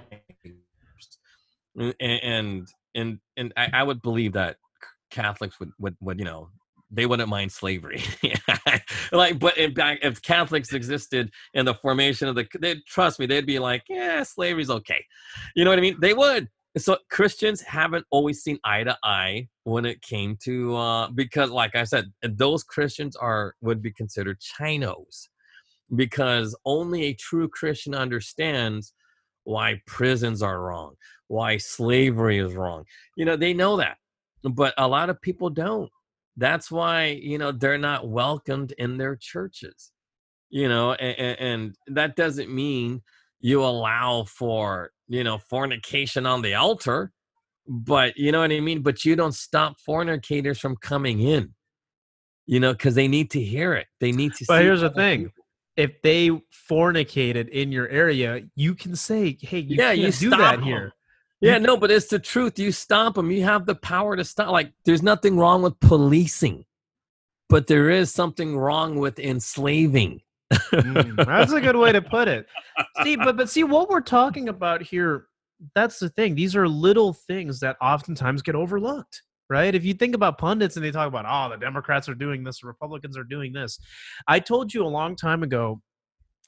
[1.76, 4.58] And and and, and I, I would believe that
[5.12, 6.50] Catholics would, would, would you know,
[6.90, 8.02] they wouldn't mind slavery.
[9.12, 13.46] like, but back, if Catholics existed in the formation of the, they trust me, they'd
[13.46, 15.04] be like, yeah, slavery's okay.
[15.56, 15.98] You know what I mean?
[16.00, 16.50] They would.
[16.78, 21.76] So Christians haven't always seen eye to eye when it came to, uh, because like
[21.76, 25.30] I said, those Christians are would be considered chinos,
[25.96, 28.94] because only a true Christian understands
[29.44, 30.96] why prisons are wrong,
[31.28, 32.84] why slavery is wrong.
[33.16, 33.98] You know, they know that,
[34.44, 35.90] but a lot of people don't
[36.38, 39.92] that's why you know they're not welcomed in their churches
[40.50, 43.02] you know and, and that doesn't mean
[43.42, 47.12] you allow for you know fornication on the altar
[47.68, 51.54] but you know what i mean but you don't stop fornicators from coming in
[52.46, 54.90] you know because they need to hear it they need to But see here's the
[54.90, 55.24] thing.
[55.26, 55.44] people.
[55.76, 56.32] If they
[56.72, 60.56] fornicated in your area, you can say, "Hey, you Yeah, can't you do stop that
[60.56, 60.64] 'em.
[60.64, 60.92] here."
[61.42, 64.50] yeah no but it's the truth you stop them you have the power to stop
[64.50, 66.66] like there's nothing wrong with policing
[67.50, 70.20] but there is something wrong with enslaving
[70.54, 72.48] Mm, that's a good way to put it.
[73.04, 75.28] See, but but see what we're talking about here.
[75.76, 76.36] That's the thing.
[76.36, 79.74] These are little things that oftentimes get overlooked, right?
[79.74, 82.62] If you think about pundits and they talk about, oh, the Democrats are doing this,
[82.62, 83.80] the Republicans are doing this.
[84.28, 85.82] I told you a long time ago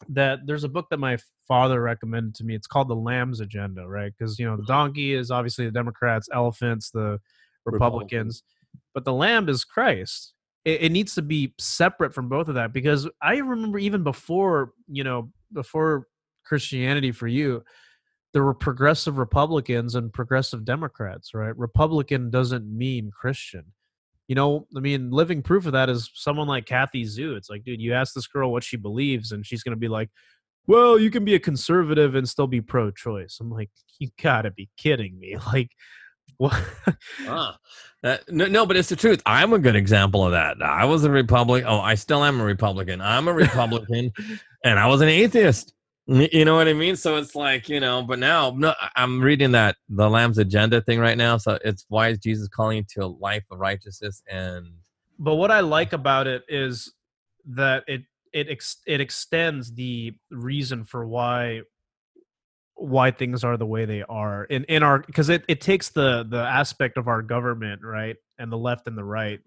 [0.09, 2.55] that there's a book that my father recommended to me.
[2.55, 4.13] It's called The Lamb's Agenda, right?
[4.17, 7.19] Because you know the donkey is obviously the Democrats, elephants the
[7.65, 8.43] Republicans,
[8.93, 10.33] but the lamb is Christ.
[10.69, 14.73] It, it needs to be separate from both of that because I remember even before
[14.87, 16.07] you know before
[16.45, 17.63] Christianity for you,
[18.33, 21.57] there were progressive Republicans and progressive Democrats, right?
[21.57, 23.65] Republican doesn't mean Christian.
[24.27, 27.35] You know, I mean, living proof of that is someone like Kathy Zhu.
[27.35, 29.87] It's like, dude, you ask this girl what she believes, and she's going to be
[29.87, 30.09] like,
[30.67, 33.39] well, you can be a conservative and still be pro choice.
[33.41, 35.35] I'm like, you got to be kidding me.
[35.47, 35.71] Like,
[36.37, 36.61] what?
[37.27, 37.57] Ah,
[38.03, 39.21] uh, no, no, but it's the truth.
[39.25, 40.61] I'm a good example of that.
[40.61, 41.67] I was a Republican.
[41.67, 43.01] Oh, I still am a Republican.
[43.01, 44.11] I'm a Republican,
[44.63, 45.73] and I was an atheist.
[46.07, 46.95] You know what I mean?
[46.95, 50.99] So it's like, you know, but now no, I'm reading that the Lamb's agenda thing
[50.99, 51.37] right now.
[51.37, 54.65] So it's why is Jesus calling you to a life of righteousness and
[55.19, 56.93] but what I like about it is
[57.45, 61.61] that it it ex- it extends the reason for why
[62.79, 66.25] why things are the way they are in in our because it, it takes the
[66.27, 69.41] the aspect of our government right and the left and the right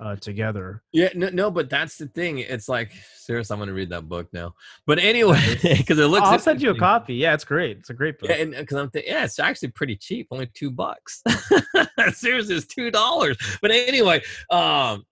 [0.00, 0.82] uh, together.
[0.92, 2.38] Yeah, no, no, but that's the thing.
[2.38, 4.54] It's like, seriously, I'm going to read that book now.
[4.86, 6.26] But anyway, because it looks.
[6.26, 7.14] I'll send you a copy.
[7.14, 7.78] Yeah, it's great.
[7.78, 8.30] It's a great book.
[8.30, 11.22] Yeah, and because I'm thinking, yeah, it's actually pretty cheap, only two bucks.
[12.14, 13.36] seriously, it's two dollars.
[13.60, 15.04] But anyway, um,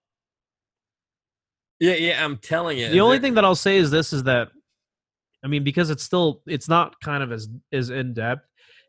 [1.81, 2.89] yeah, yeah, I'm telling you.
[2.89, 4.49] The only thing that I'll say is this: is that,
[5.45, 8.49] I mean, because it's still, it's not kind of as as in depth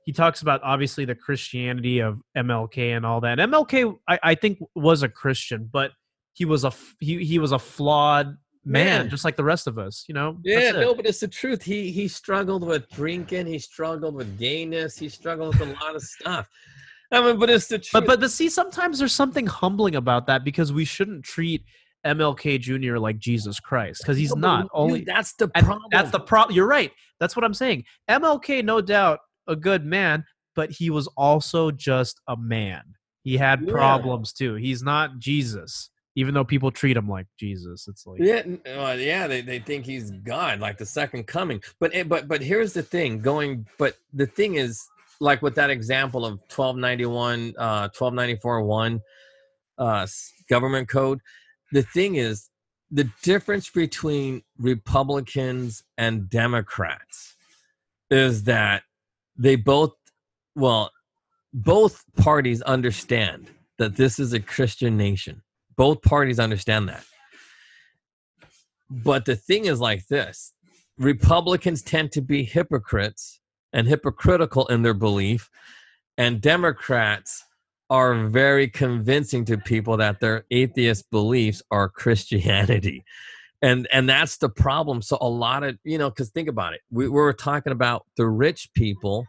[0.09, 3.39] he talks about obviously the Christianity of MLK and all that.
[3.39, 5.91] And MLK, I, I think, was a Christian, but
[6.33, 8.35] he was a he he was a flawed
[8.65, 9.09] man, man.
[9.11, 10.05] just like the rest of us.
[10.07, 10.39] You know.
[10.43, 11.61] Yeah, no, but it's the truth.
[11.61, 13.45] He he struggled with drinking.
[13.45, 14.97] He struggled with gayness.
[14.97, 16.49] He struggled with a lot of stuff.
[17.11, 17.91] I mean, but it's the truth.
[17.93, 21.63] But but but see, sometimes there's something humbling about that because we shouldn't treat
[22.05, 22.97] MLK Jr.
[22.97, 24.67] like Jesus Christ because he's no, not.
[24.73, 25.83] Only that's the problem.
[25.91, 26.55] That's the problem.
[26.55, 26.91] You're right.
[27.19, 27.83] That's what I'm saying.
[28.09, 30.23] MLK, no doubt, a good man,
[30.55, 32.81] but he was also just a man.
[33.23, 33.71] He had yeah.
[33.71, 34.55] problems too.
[34.55, 37.87] He's not Jesus, even though people treat him like Jesus.
[37.87, 39.27] It's like yeah, uh, yeah.
[39.27, 41.61] They, they think he's God, like the second coming.
[41.79, 43.19] But eh, but but here's the thing.
[43.19, 44.87] Going, but the thing is,
[45.19, 49.01] like with that example of 1291, uh, 1294 one,
[49.77, 50.07] uh,
[50.49, 51.19] government code.
[51.71, 52.49] The thing is,
[52.91, 57.35] the difference between Republicans and Democrats
[58.09, 58.83] is that
[59.37, 59.93] they both
[60.55, 60.91] well
[61.53, 65.41] both parties understand that this is a christian nation.
[65.77, 67.05] Both parties understand that.
[68.89, 70.53] But the thing is like this
[70.97, 73.39] republicans tend to be hypocrites
[73.71, 75.49] and hypocritical in their belief
[76.17, 77.43] and democrats
[77.89, 83.03] are very convincing to people that their atheist beliefs are christianity.
[83.61, 85.01] And and that's the problem.
[85.01, 86.81] So a lot of you know because think about it.
[86.91, 89.25] We, we were talking about the rich people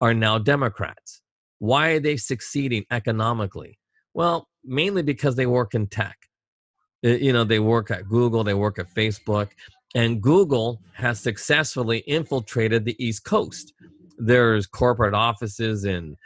[0.00, 1.22] are now democrats.
[1.58, 3.78] Why are they succeeding economically?
[4.14, 6.16] Well mainly because they work in tech.
[7.02, 9.48] You know they work at google they work at facebook
[9.96, 13.72] and google has successfully infiltrated the east coast.
[14.18, 16.16] There's corporate offices in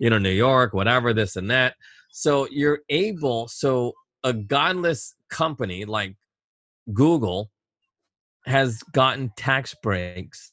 [0.00, 1.74] you know new york whatever this and that
[2.10, 3.92] so you're able so
[4.24, 6.16] a godless company like
[6.92, 7.50] Google
[8.46, 10.52] has gotten tax breaks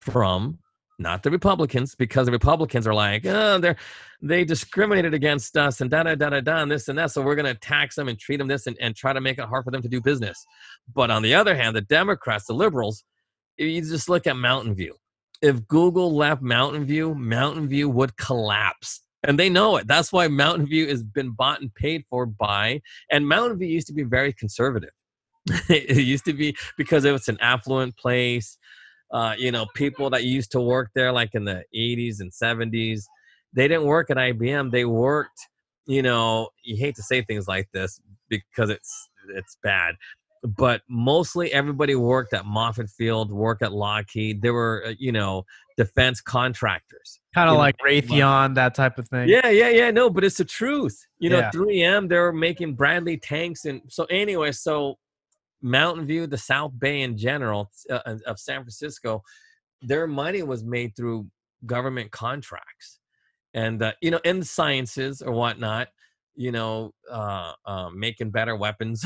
[0.00, 0.58] from
[1.00, 3.76] not the Republicans, because the Republicans are like, oh, they're
[4.20, 7.12] they discriminated against us and da da da da da and this and that.
[7.12, 9.44] So we're gonna tax them and treat them this and, and try to make it
[9.44, 10.44] hard for them to do business.
[10.92, 13.04] But on the other hand, the Democrats, the liberals,
[13.58, 14.96] you just look at Mountain View.
[15.40, 19.86] If Google left Mountain View, Mountain View would collapse and they know it.
[19.86, 23.88] That's why Mountain View has been bought and paid for by, and Mountain View used
[23.88, 24.90] to be very conservative.
[25.68, 28.58] it used to be because it was an affluent place.
[29.10, 33.04] Uh, you know, people that used to work there, like in the 80s and 70s,
[33.54, 34.70] they didn't work at IBM.
[34.70, 35.38] They worked,
[35.86, 39.94] you know, you hate to say things like this because it's it's bad,
[40.42, 44.42] but mostly everybody worked at Moffett Field, worked at Lockheed.
[44.42, 45.44] There were, uh, you know,
[45.76, 47.20] defense contractors.
[47.34, 47.90] Kind of like know?
[47.90, 49.28] Raytheon, that type of thing.
[49.28, 49.90] Yeah, yeah, yeah.
[49.90, 50.98] No, but it's the truth.
[51.18, 51.50] You know, yeah.
[51.50, 53.64] 3M, they were making Bradley tanks.
[53.64, 54.98] And so, anyway, so
[55.62, 59.22] Mountain View, the South Bay in general uh, of San Francisco,
[59.82, 61.26] their money was made through
[61.66, 62.98] government contracts.
[63.54, 65.88] And, uh, you know, in the sciences or whatnot,
[66.38, 69.04] you know, uh, uh, making better weapons,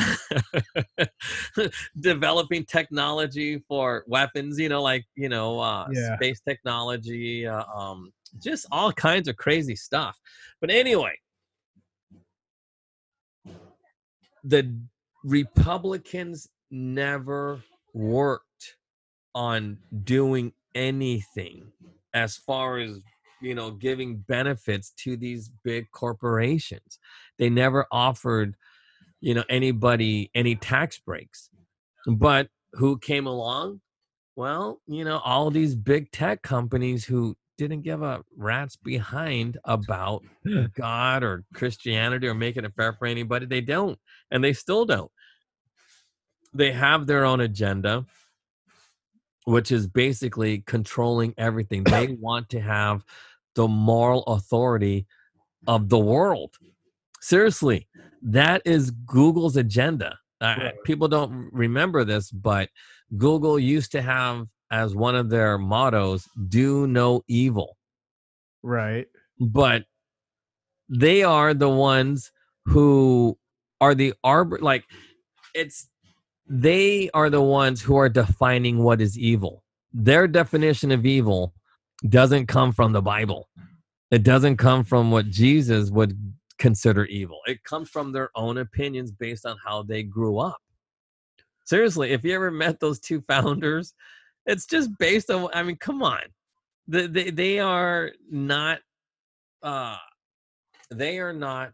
[2.00, 6.14] developing technology for weapons, you know, like, you know, uh, yeah.
[6.16, 10.14] space technology, uh, um, just all kinds of crazy stuff.
[10.60, 11.14] But anyway,
[14.44, 14.70] the
[15.24, 17.62] Republicans never
[17.94, 18.76] worked
[19.34, 21.72] on doing anything
[22.12, 23.00] as far as
[23.42, 26.98] you know giving benefits to these big corporations.
[27.38, 28.56] They never offered
[29.20, 31.50] you know anybody any tax breaks.
[32.06, 33.80] But who came along?
[34.36, 40.24] Well you know all these big tech companies who didn't give a rat's behind about
[40.74, 43.46] god or christianity or making it fair for anybody.
[43.46, 43.98] They don't
[44.30, 45.10] and they still don't.
[46.54, 48.04] They have their own agenda
[49.44, 51.84] which is basically controlling everything.
[51.84, 53.04] They want to have
[53.54, 55.06] the moral authority
[55.66, 56.56] of the world
[57.20, 57.88] seriously
[58.22, 60.74] that is google's agenda uh, Right.
[60.84, 62.68] people don't remember this but
[63.16, 67.76] google used to have as one of their mottos do no evil
[68.62, 69.06] Right.
[69.40, 69.84] but
[70.88, 72.32] they are the ones
[72.66, 73.38] who
[73.80, 74.84] are the arbor like
[75.54, 75.88] it's
[76.48, 81.54] they are the ones who are defining what is evil their definition of evil
[82.10, 83.48] doesn't come from the bible.
[84.10, 86.18] It doesn't come from what jesus would
[86.58, 87.40] consider evil.
[87.46, 90.58] It comes from their own opinions based on how they grew up.
[91.64, 93.94] Seriously if you ever met those two founders
[94.46, 96.20] it's just based on i mean come on.
[96.88, 98.80] They, they, they are not
[99.62, 99.96] uh
[100.90, 101.72] they are not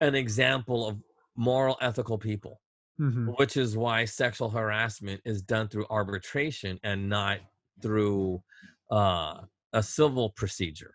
[0.00, 0.98] an example of
[1.36, 2.60] moral ethical people
[3.00, 3.36] Mhm.
[3.38, 7.38] which is why sexual harassment is done through arbitration and not
[7.82, 8.42] through
[8.90, 9.40] uh,
[9.72, 10.94] a civil procedure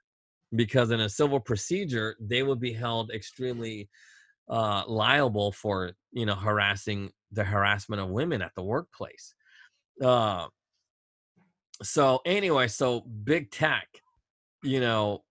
[0.56, 3.90] because in a civil procedure they would be held extremely
[4.50, 9.36] uh, liable for you know harassing the harassment of women at the workplace.
[10.04, 10.48] Uh,
[11.82, 13.88] so anyway so big tech
[14.64, 15.24] you know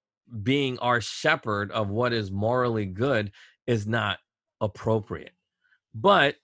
[0.43, 3.33] being our shepherd of what is morally good
[3.67, 4.19] is not
[4.61, 5.33] appropriate.
[5.95, 6.37] But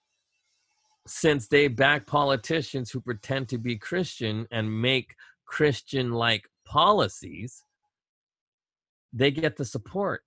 [1.07, 7.63] since they back politicians who pretend to be Christian and make Christian like policies,
[9.13, 10.23] they get the support.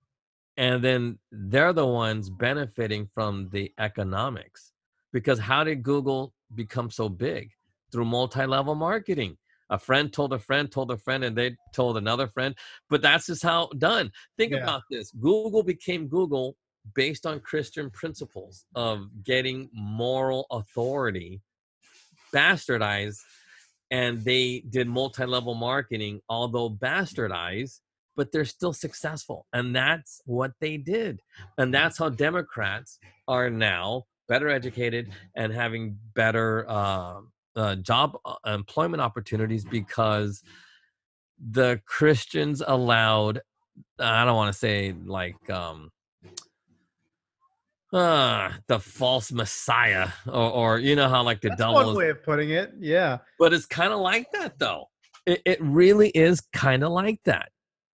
[0.57, 4.73] And then they're the ones benefiting from the economics.
[5.13, 7.51] Because how did Google become so big?
[7.91, 9.37] Through multi level marketing.
[9.71, 12.55] A friend told a friend, told a friend, and they told another friend.
[12.89, 14.11] But that's just how done.
[14.37, 14.63] Think Yeah.
[14.63, 16.57] about this Google became Google
[16.95, 21.41] based on Christian principles of getting moral authority
[22.33, 23.19] bastardized,
[23.91, 27.79] and they did multi level marketing, although bastardized,
[28.15, 29.47] but they're still successful.
[29.53, 31.21] And that's what they did.
[31.57, 37.21] And that's how Democrats are now better educated and having better uh,
[37.55, 40.43] uh, job uh, employment opportunities because
[41.39, 43.41] the Christians allowed,
[43.97, 45.89] I don't want to say like, um,
[47.91, 51.95] uh, the false messiah or, or you know how like the That's devil one is
[51.95, 52.73] way of putting it.
[52.79, 53.19] Yeah.
[53.39, 54.85] but it's kind of like that though
[55.25, 57.49] it, it really is kind of like that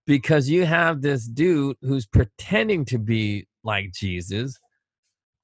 [0.05, 4.59] because you have this dude who's pretending to be like jesus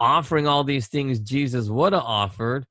[0.02, 2.66] offering all these things jesus would have offered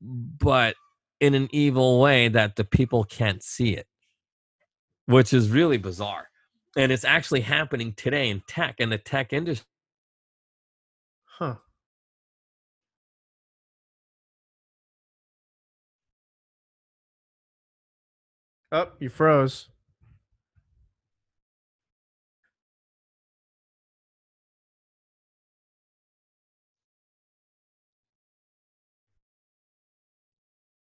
[0.00, 0.74] but
[1.20, 3.86] in an evil way that the people can't see it
[5.06, 6.28] which is really bizarre
[6.76, 9.66] and it's actually happening today in tech and the tech industry
[11.38, 11.56] Huh.
[18.72, 19.68] Oh, you froze.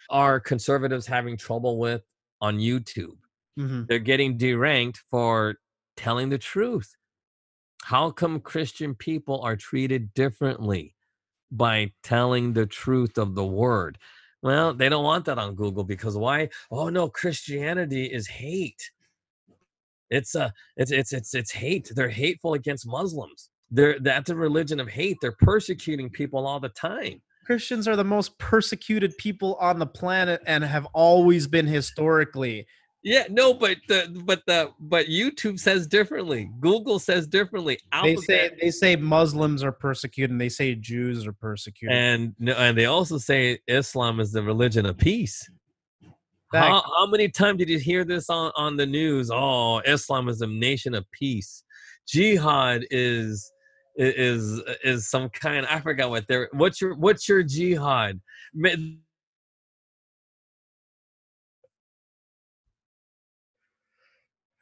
[0.09, 2.01] are conservatives having trouble with
[2.41, 3.17] on youtube
[3.55, 5.55] hmm they're getting deranked for
[5.97, 6.95] telling the truth.
[7.83, 10.95] How come Christian people are treated differently
[11.51, 13.97] by telling the truth of the word?
[14.41, 16.49] Well, they don't want that on Google because why?
[16.71, 18.91] Oh no, Christianity is hate.
[20.09, 21.91] It's a it's it's it's it's hate.
[21.95, 23.49] They're hateful against Muslims.
[23.71, 25.17] They're that's a religion of hate.
[25.21, 27.21] They're persecuting people all the time.
[27.45, 32.67] Christians are the most persecuted people on the planet and have always been historically.
[33.01, 36.51] Yeah, no, but the but the but YouTube says differently.
[36.59, 37.79] Google says differently.
[38.03, 41.95] They say they say Muslims are persecuted and they say Jews are persecuted.
[41.95, 45.49] and no, and they also say Islam is the religion of peace.
[46.51, 49.29] How, how many times did you hear this on, on the news?
[49.31, 51.63] Oh, Islam is a nation of peace.
[52.07, 53.51] Jihad is
[53.95, 55.65] is is some kind.
[55.67, 56.49] I forgot what they're.
[56.53, 58.19] What's your what's your jihad?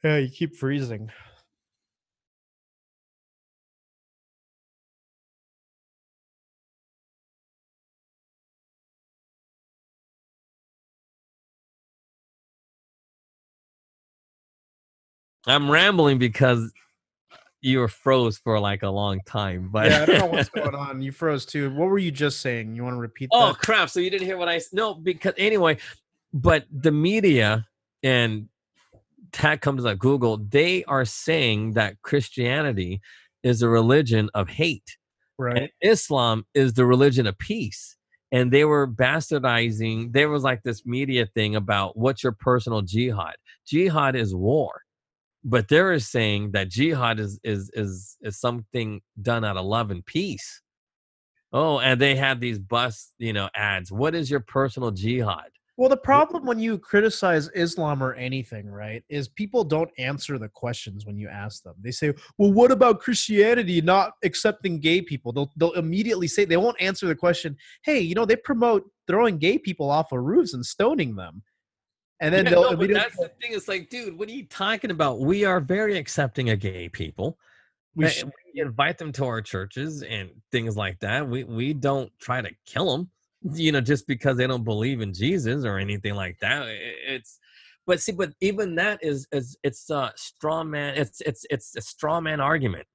[0.04, 1.12] Yeah, you keep freezing.
[15.48, 16.72] I'm rambling because
[17.62, 19.70] you were froze for like a long time.
[19.72, 21.02] But yeah, I don't know what's going on.
[21.02, 21.74] You froze too.
[21.74, 22.76] What were you just saying?
[22.76, 23.30] You want to repeat?
[23.32, 23.60] Oh that?
[23.60, 23.90] crap!
[23.90, 25.78] So you didn't hear what I no because anyway,
[26.34, 27.66] but the media
[28.04, 28.50] and
[29.32, 33.02] tag comes like Google, they are saying that Christianity
[33.44, 34.98] is a religion of hate.
[35.40, 35.58] Right.
[35.58, 37.96] and Islam is the religion of peace.
[38.32, 40.12] And they were bastardizing.
[40.12, 43.36] There was like this media thing about what's your personal jihad.
[43.66, 44.82] Jihad is war,
[45.44, 50.06] but they're saying that jihad is is is is something done out of love and
[50.06, 50.62] peace.
[51.54, 53.92] Oh, and they had these bus, you know, ads.
[53.92, 55.52] What is your personal jihad?
[55.78, 60.50] Well, the problem when you criticize Islam or anything, right, is people don't answer the
[60.50, 61.76] questions when you ask them.
[61.80, 66.58] They say, "Well, what about Christianity not accepting gay people?" They'll they'll immediately say they
[66.58, 67.56] won't answer the question.
[67.84, 71.44] Hey, you know they promote throwing gay people off of roofs and stoning them,
[72.20, 73.52] and then Yeah, they'll no, but that's the thing.
[73.54, 75.20] It's like, dude, what are you talking about?
[75.20, 77.38] We are very accepting of gay people.
[77.94, 78.10] we Uh,
[78.56, 81.30] we invite them to our churches and things like that.
[81.30, 83.12] We we don't try to kill them,
[83.54, 86.68] you know, just because they don't believe in Jesus or anything like that.
[86.68, 87.40] It's,
[87.86, 90.98] but see, but even that is is it's a straw man.
[90.98, 92.86] It's it's it's a straw man argument.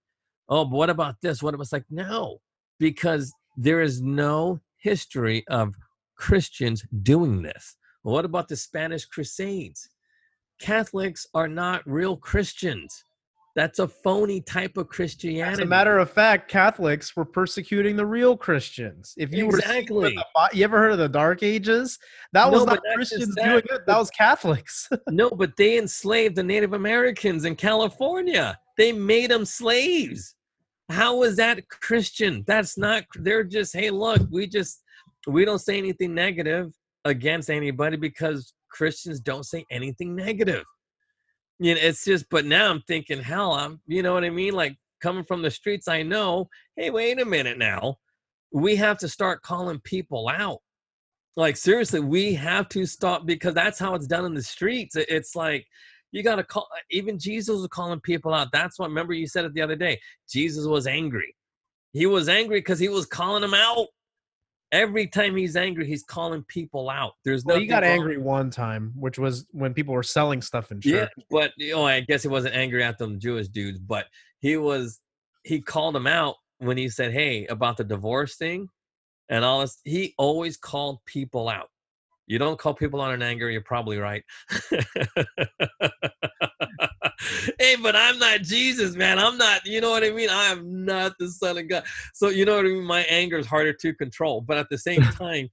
[0.49, 1.43] Oh, but what about this?
[1.43, 1.85] What it was like?
[1.91, 2.41] No,
[2.79, 5.75] because there is no history of
[6.17, 7.77] Christians doing this.
[8.03, 9.89] What about the Spanish Crusades?
[10.61, 13.05] Catholics are not real Christians.
[13.55, 15.53] That's a phony type of Christianity.
[15.53, 19.15] As a matter of fact, Catholics were persecuting the real Christians.
[19.19, 20.15] If you were Exactly.
[20.15, 21.99] the you ever heard of the Dark Ages?
[22.33, 23.45] That was but not Christians that.
[23.45, 23.87] doing it.
[23.87, 24.89] That was Catholics.
[25.11, 28.59] no, but they enslaved the Native Americans in California.
[28.79, 30.35] They made them slaves.
[30.89, 32.45] How is that Christian?
[32.47, 33.05] That's not.
[33.17, 34.83] They're just, hey, look, we just
[35.27, 36.73] we don't say anything negative
[37.05, 40.65] against anybody because Christians don't say anything negative.
[41.59, 42.27] You know, it's just.
[42.31, 43.81] But now I'm thinking, hell, I'm.
[43.87, 44.55] You know what I mean?
[44.55, 46.49] Like coming from the streets, I know.
[46.77, 47.97] Hey, wait a minute now.
[48.53, 50.59] We have to start calling people out.
[51.37, 54.97] Like seriously, we have to stop because that's how it's done in the streets.
[54.97, 55.67] It's like
[56.13, 56.69] you got to call.
[56.75, 58.49] Uh, even Jesus was calling people out.
[58.53, 58.89] That's what.
[58.89, 59.99] Remember, you said it the other day.
[60.29, 61.35] Jesus was angry.
[61.93, 63.87] He was angry because he was calling them out.
[64.73, 67.13] Every time he's angry, he's calling people out.
[67.25, 67.55] There's no.
[67.55, 71.11] well, he got angry one time, which was when people were selling stuff in church.
[71.17, 74.07] Yeah, but you know, I guess he wasn't angry at them Jewish dudes, but
[74.41, 75.01] he was.
[75.45, 78.69] He called them out when he said, "Hey, about the divorce thing,"
[79.29, 79.79] and all this.
[79.85, 81.69] He always called people out.
[82.27, 83.51] You don't call people out in anger.
[83.51, 84.25] You're probably right.
[87.59, 89.19] hey, but I'm not Jesus, man.
[89.19, 89.65] I'm not.
[89.67, 90.31] You know what I mean?
[90.31, 91.85] I am not the Son of God.
[92.15, 92.85] So you know what I mean.
[92.85, 95.49] My anger is harder to control, but at the same time,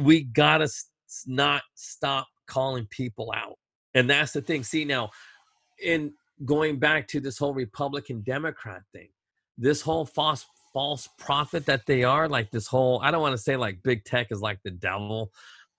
[0.00, 3.58] we gotta s- s- not stop calling people out.
[3.94, 4.62] And that's the thing.
[4.62, 5.10] See, now,
[5.82, 6.12] in
[6.44, 9.08] going back to this whole Republican Democrat thing,
[9.58, 13.42] this whole false false prophet that they are, like this whole, I don't want to
[13.42, 15.32] say like big tech is like the devil,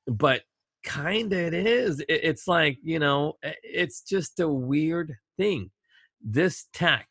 [0.06, 0.42] but
[0.84, 2.00] kind of it is.
[2.02, 5.72] It- It's like, you know, it's just a weird thing.
[6.22, 7.08] This tech,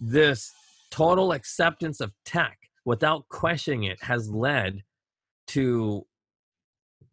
[0.00, 0.50] this
[0.90, 4.82] total acceptance of tech without questioning it has led
[5.48, 6.06] to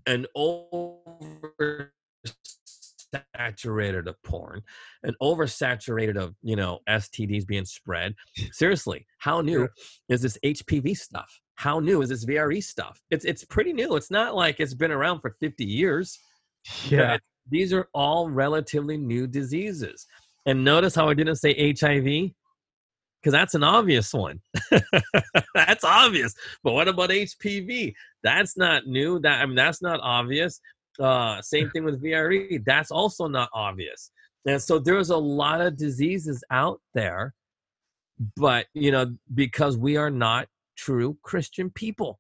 [0.06, 1.90] an oversaturated
[4.08, 4.62] of porn,
[5.04, 8.14] an oversaturated of you know STDs being spread.
[8.52, 9.68] Seriously, how new
[10.10, 11.32] is this HPV stuff?
[11.58, 13.02] How new is this VRE stuff?
[13.10, 13.96] It's it's pretty new.
[13.96, 16.20] It's not like it's been around for 50 years.
[16.88, 17.18] Yeah.
[17.50, 20.06] These are all relatively new diseases.
[20.46, 22.32] And notice how I didn't say HIV
[23.20, 24.40] because that's an obvious one.
[25.56, 26.36] that's obvious.
[26.64, 27.94] But what about HPV?
[28.22, 29.20] That's not new.
[29.20, 30.62] That I mean, that's not obvious.
[31.00, 32.64] Uh, same thing with VRE.
[32.66, 34.12] That's also not obvious.
[34.46, 37.34] And so there's a lot of diseases out there,
[38.36, 40.48] but you know, because we are not
[40.78, 42.20] true Christian people.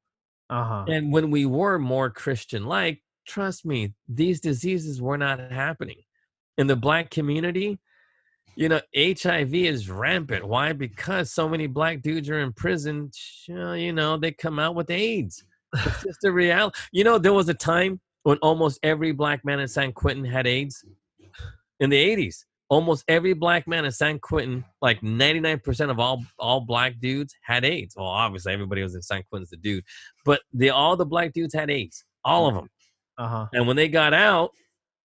[0.49, 0.85] Uh huh.
[0.87, 6.01] And when we were more Christian like, trust me, these diseases were not happening.
[6.57, 7.77] In the black community,
[8.55, 10.47] you know, HIV is rampant.
[10.47, 10.73] Why?
[10.73, 13.11] Because so many black dudes are in prison.
[13.47, 15.43] You know, they come out with AIDS.
[15.73, 16.75] It's just a reality.
[16.91, 20.47] You know, there was a time when almost every black man in San Quentin had
[20.47, 20.83] AIDS
[21.79, 22.45] in the 80s.
[22.69, 27.63] Almost every black man in San Quentin, like 99% of all all black dudes had
[27.63, 27.95] AIDS.
[27.95, 29.85] Well, obviously everybody was in San Quentin's a dude,
[30.25, 32.69] but the all the black dudes had AIDS, all of them.
[33.17, 33.45] Uh huh.
[33.53, 34.51] And when they got out,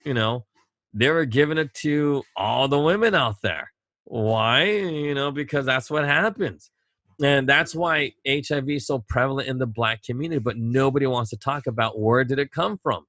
[0.05, 0.45] you know,
[0.93, 3.73] they were giving it to all the women out there.
[4.05, 4.65] Why?
[4.65, 6.71] You know, because that's what happens.
[7.23, 11.37] And that's why HIV is so prevalent in the black community, but nobody wants to
[11.37, 13.07] talk about where did it come from?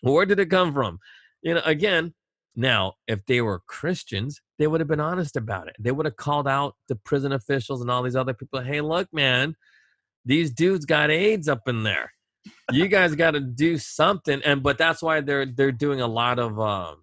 [0.00, 0.98] Where did it come from?
[1.42, 2.14] You know, again,
[2.56, 5.76] Now, if they were Christians, they would have been honest about it.
[5.78, 8.60] They would have called out the prison officials and all these other people.
[8.60, 9.56] Hey, look, man,
[10.24, 12.12] these dudes got AIDS up in there.
[12.70, 14.40] You guys got to do something.
[14.44, 17.02] And but that's why they're they're doing a lot of um,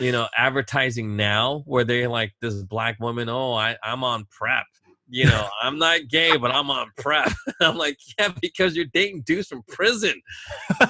[0.00, 3.28] you know advertising now, where they like this black woman.
[3.28, 4.66] Oh, I I'm on prep
[5.08, 7.32] you know, I'm not gay, but I'm on prep.
[7.60, 10.20] I'm like, yeah, because you're dating dudes from prison.
[10.80, 10.86] they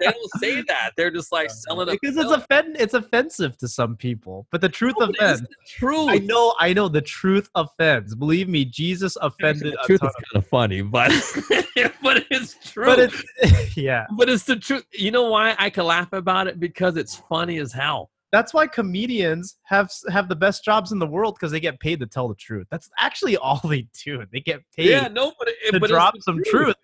[0.00, 0.92] don't say that.
[0.96, 4.46] They're just like selling it because it's offen- it's offensive to some people.
[4.50, 5.42] But the truth no, offends.
[5.66, 6.08] True.
[6.08, 6.54] I know.
[6.58, 6.88] I know.
[6.88, 8.14] The truth offends.
[8.14, 9.74] Believe me, Jesus offended.
[9.74, 11.10] The truth is kind of funny, but
[12.02, 12.86] but it's true.
[12.86, 14.06] But it's yeah.
[14.16, 14.84] But it's the truth.
[14.92, 18.66] You know why I can laugh about it because it's funny as hell that's why
[18.66, 22.28] comedians have have the best jobs in the world because they get paid to tell
[22.28, 22.66] the truth.
[22.70, 24.22] That's actually all they do.
[24.32, 24.90] They get paid.
[24.90, 26.64] Yeah, no, but, it, to but drop some truth.
[26.64, 26.76] truth.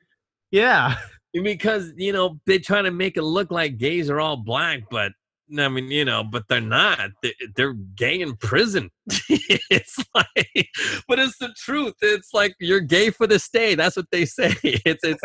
[0.51, 0.97] Yeah,
[1.32, 5.12] because you know they try to make it look like gays are all black, but
[5.59, 7.11] I mean, you know, but they're not.
[7.57, 8.90] They're gay in prison.
[9.28, 10.68] it's like,
[11.09, 11.95] but it's the truth.
[12.01, 13.74] It's like you're gay for the stay.
[13.74, 14.55] That's what they say.
[14.62, 15.20] It's it's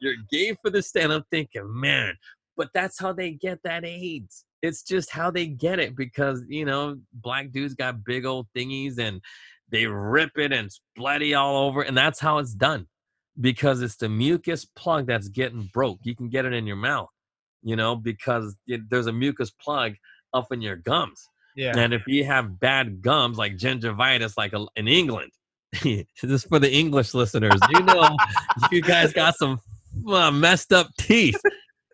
[0.00, 1.02] you're gay for the stay.
[1.02, 2.14] And I'm thinking, man,
[2.56, 6.64] but that's how they get that AIDS it's just how they get it because you
[6.64, 9.20] know black dudes got big old thingies and
[9.70, 12.86] they rip it and it's bloody all over and that's how it's done
[13.40, 15.98] because it's the mucus plug that's getting broke.
[16.02, 17.08] You can get it in your mouth
[17.62, 19.94] you know because it, there's a mucus plug
[20.32, 21.72] up in your gums yeah.
[21.76, 25.32] and if you have bad gums like gingivitis like a, in england
[25.82, 27.60] this is for the english listeners.
[27.70, 28.16] You know
[28.70, 29.60] you guys got some
[30.08, 31.40] uh, messed up teeth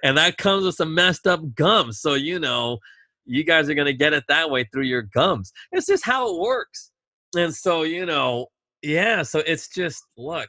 [0.02, 2.00] and that comes with some messed up gums.
[2.00, 2.78] So you know,
[3.24, 5.52] you guys are gonna get it that way through your gums.
[5.70, 6.90] It's just how it works.
[7.36, 8.46] And so you know,
[8.82, 9.22] yeah.
[9.22, 10.48] So it's just look,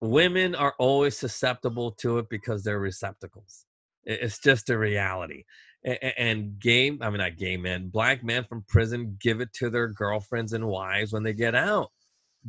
[0.00, 3.64] women are always susceptible to it because they're receptacles.
[4.04, 5.44] It's just a reality.
[5.84, 9.88] And gay, I mean, not gay men, black men from prison give it to their
[9.88, 11.90] girlfriends and wives when they get out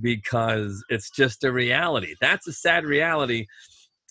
[0.02, 2.16] because it's just a reality.
[2.22, 3.48] That's a sad reality.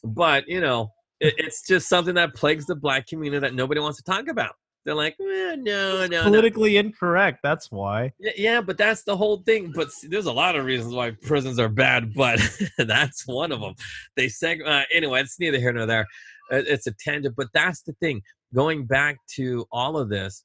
[0.05, 0.91] But, you know,
[1.23, 4.55] it, it's just something that plagues the black community that nobody wants to talk about.
[4.85, 6.81] They're like, eh, no, no, politically no.
[6.81, 7.39] incorrect.
[7.43, 8.13] That's why.
[8.19, 9.73] Yeah, but that's the whole thing.
[9.73, 12.41] But there's a lot of reasons why prisons are bad, but
[12.79, 13.75] that's one of them.
[14.17, 15.21] They say uh, anyway.
[15.21, 16.07] It's neither here nor there.
[16.51, 18.23] It's a tangent, but that's the thing.
[18.53, 20.45] Going back to all of this,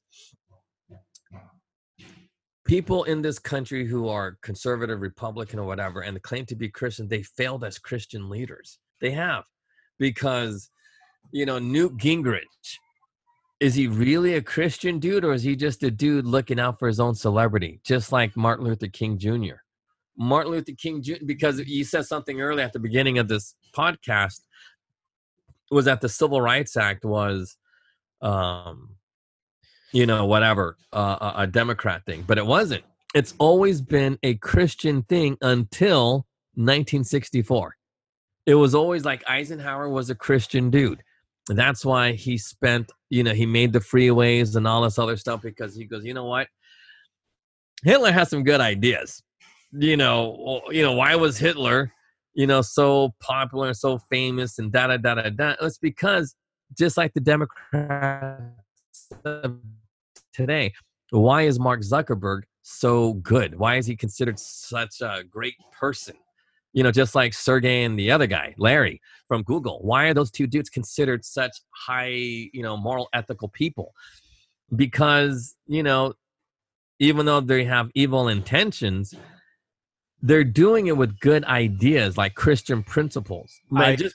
[2.64, 7.08] people in this country who are conservative, Republican, or whatever, and claim to be Christian,
[7.08, 8.78] they failed as Christian leaders.
[9.00, 9.44] They have
[9.98, 10.70] because
[11.32, 12.42] you know Newt Gingrich
[13.60, 16.86] is he really a Christian dude or is he just a dude looking out for
[16.86, 19.56] his own celebrity, just like Martin Luther King Jr.
[20.16, 21.24] Martin Luther King Jr.
[21.26, 24.40] Because you said something earlier at the beginning of this podcast
[25.70, 27.56] was that the Civil Rights Act was,
[28.22, 28.96] um,
[29.92, 32.84] you know, whatever, uh, a Democrat thing, but it wasn't.
[33.14, 37.77] It's always been a Christian thing until 1964
[38.48, 41.02] it was always like Eisenhower was a Christian dude.
[41.50, 45.18] And that's why he spent, you know, he made the freeways and all this other
[45.18, 46.48] stuff because he goes, you know what?
[47.84, 49.22] Hitler has some good ideas.
[49.72, 51.92] You know, you know, why was Hitler,
[52.32, 55.54] you know, so popular and so famous and da da da da da?
[55.60, 56.34] It's because
[56.76, 58.46] just like the Democrats
[60.32, 60.72] today,
[61.10, 63.58] why is Mark Zuckerberg so good?
[63.58, 66.16] Why is he considered such a great person?
[66.78, 69.80] You know, just like Sergey and the other guy, Larry from Google.
[69.82, 73.94] Why are those two dudes considered such high, you know, moral, ethical people?
[74.76, 76.14] Because, you know,
[77.00, 79.12] even though they have evil intentions,
[80.22, 83.52] they're doing it with good ideas like Christian principles.
[83.74, 84.14] I just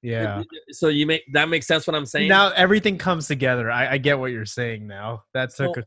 [0.00, 0.44] yeah.
[0.70, 2.28] So you make that makes sense what I'm saying.
[2.28, 3.68] Now everything comes together.
[3.68, 5.24] I, I get what you're saying now.
[5.34, 5.82] That's so, a-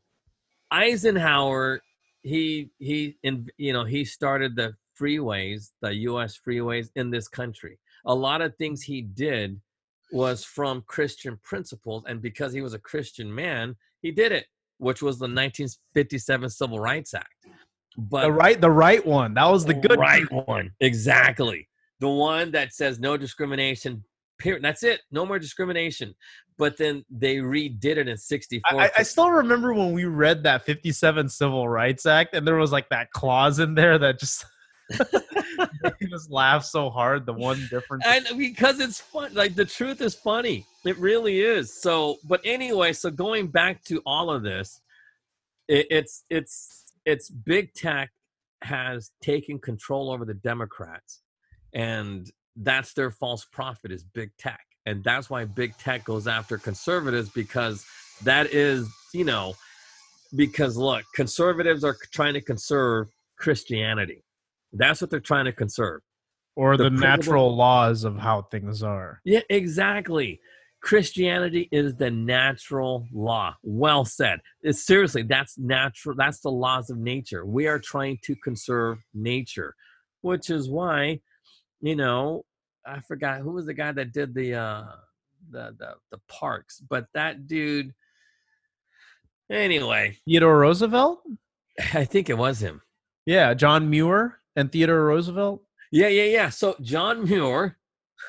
[0.69, 1.81] Eisenhower.
[2.23, 7.79] He he in you know he started the freeways, the US freeways in this country.
[8.05, 9.59] A lot of things he did
[10.11, 12.03] was from Christian principles.
[12.07, 14.45] And because he was a Christian man, he did it,
[14.77, 17.27] which was the 1957 Civil Rights Act.
[17.97, 19.33] But the right, the right one.
[19.33, 20.71] That was the good right one.
[20.79, 21.67] Exactly.
[21.99, 24.03] The one that says no discrimination.
[24.39, 24.63] Period.
[24.63, 25.01] That's it.
[25.11, 26.15] No more discrimination.
[26.57, 28.81] But then they redid it in '64.
[28.81, 32.71] I, I still remember when we read that '57 Civil Rights Act, and there was
[32.71, 34.45] like that clause in there that just
[35.99, 37.25] he just laugh so hard.
[37.25, 40.65] The one difference, and because it's fun, like the truth is funny.
[40.85, 41.73] It really is.
[41.73, 44.81] So, but anyway, so going back to all of this,
[45.67, 48.11] it, it's it's it's big tech
[48.61, 51.21] has taken control over the Democrats,
[51.73, 56.57] and that's their false prophet is big tech, and that's why big tech goes after
[56.57, 57.85] conservatives because
[58.23, 59.55] that is you know,
[60.35, 64.23] because look, conservatives are trying to conserve Christianity.
[64.73, 66.01] That's what they're trying to conserve.
[66.55, 69.21] Or The the, natural laws of how things are.
[69.23, 70.39] Yeah, exactly.
[70.81, 73.55] Christianity is the natural law.
[73.63, 74.39] Well said.
[74.61, 76.15] It's, seriously, that's natural.
[76.17, 77.45] That's the laws of nature.
[77.45, 79.75] We are trying to conserve nature,
[80.21, 81.19] which is why,
[81.81, 82.45] you know,
[82.85, 84.83] I forgot who was the guy that did the uh
[85.51, 87.93] the the, the parks, but that dude.
[89.51, 91.21] Anyway, Theodore Roosevelt?
[91.93, 92.81] I think it was him.
[93.25, 95.63] Yeah, John Muir and Theodore Roosevelt.
[95.91, 96.49] Yeah, yeah, yeah.
[96.49, 97.77] So John Muir.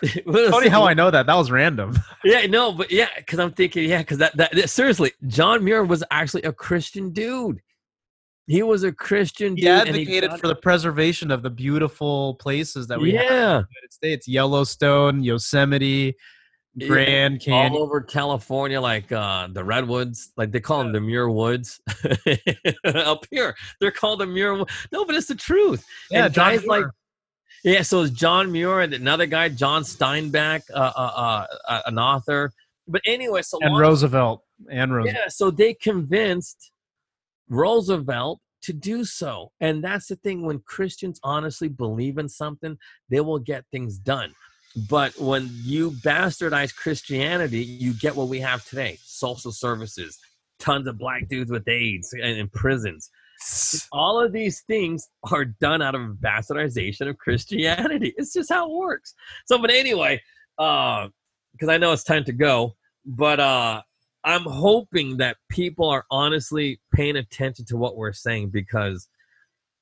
[0.25, 1.27] Funny how I know that.
[1.27, 1.99] That was random.
[2.25, 5.85] Yeah, no, but yeah, because I'm thinking, yeah, because that, that that- seriously, John Muir
[5.85, 7.61] was actually a Christian dude.
[8.47, 13.01] He was a Christian He advocated got- for the preservation of the beautiful places that
[13.01, 16.15] we have in the yeah, United States: Yellowstone, Yosemite,
[16.77, 16.87] Yeah,
[17.39, 21.81] Canyon, all over California, like uh the redwoods, like they call them the Muir Woods.
[22.85, 24.55] Up here, they're called the Muir.
[24.55, 25.85] Wo- No, but it's the truth.
[26.11, 26.83] Yeah, and John guys like
[27.65, 27.75] Muir.
[27.75, 31.99] yeah, so it's John Muir and another guy, John Steinbeck, uh, uh, uh, uh, an
[31.99, 32.53] author.
[32.87, 35.17] But anyway, so and long- Roosevelt and Roosevelt.
[35.25, 36.71] Yeah, so they convinced
[37.49, 39.51] Roosevelt to do so.
[39.61, 42.77] And that's the thing when Christians honestly believe in something,
[43.09, 44.33] they will get things done.
[44.89, 50.19] But when you bastardize Christianity, you get what we have today social services,
[50.59, 53.11] tons of black dudes with AIDS and in prisons.
[53.91, 58.15] All of these things are done out of bastardization of Christianity.
[58.19, 59.15] It's just how it works.
[59.47, 60.21] So, but anyway,
[60.59, 61.09] uh,
[61.53, 63.83] because I know it's time to go, but uh,
[64.25, 69.09] I'm hoping that people are honestly paying attention to what we're saying because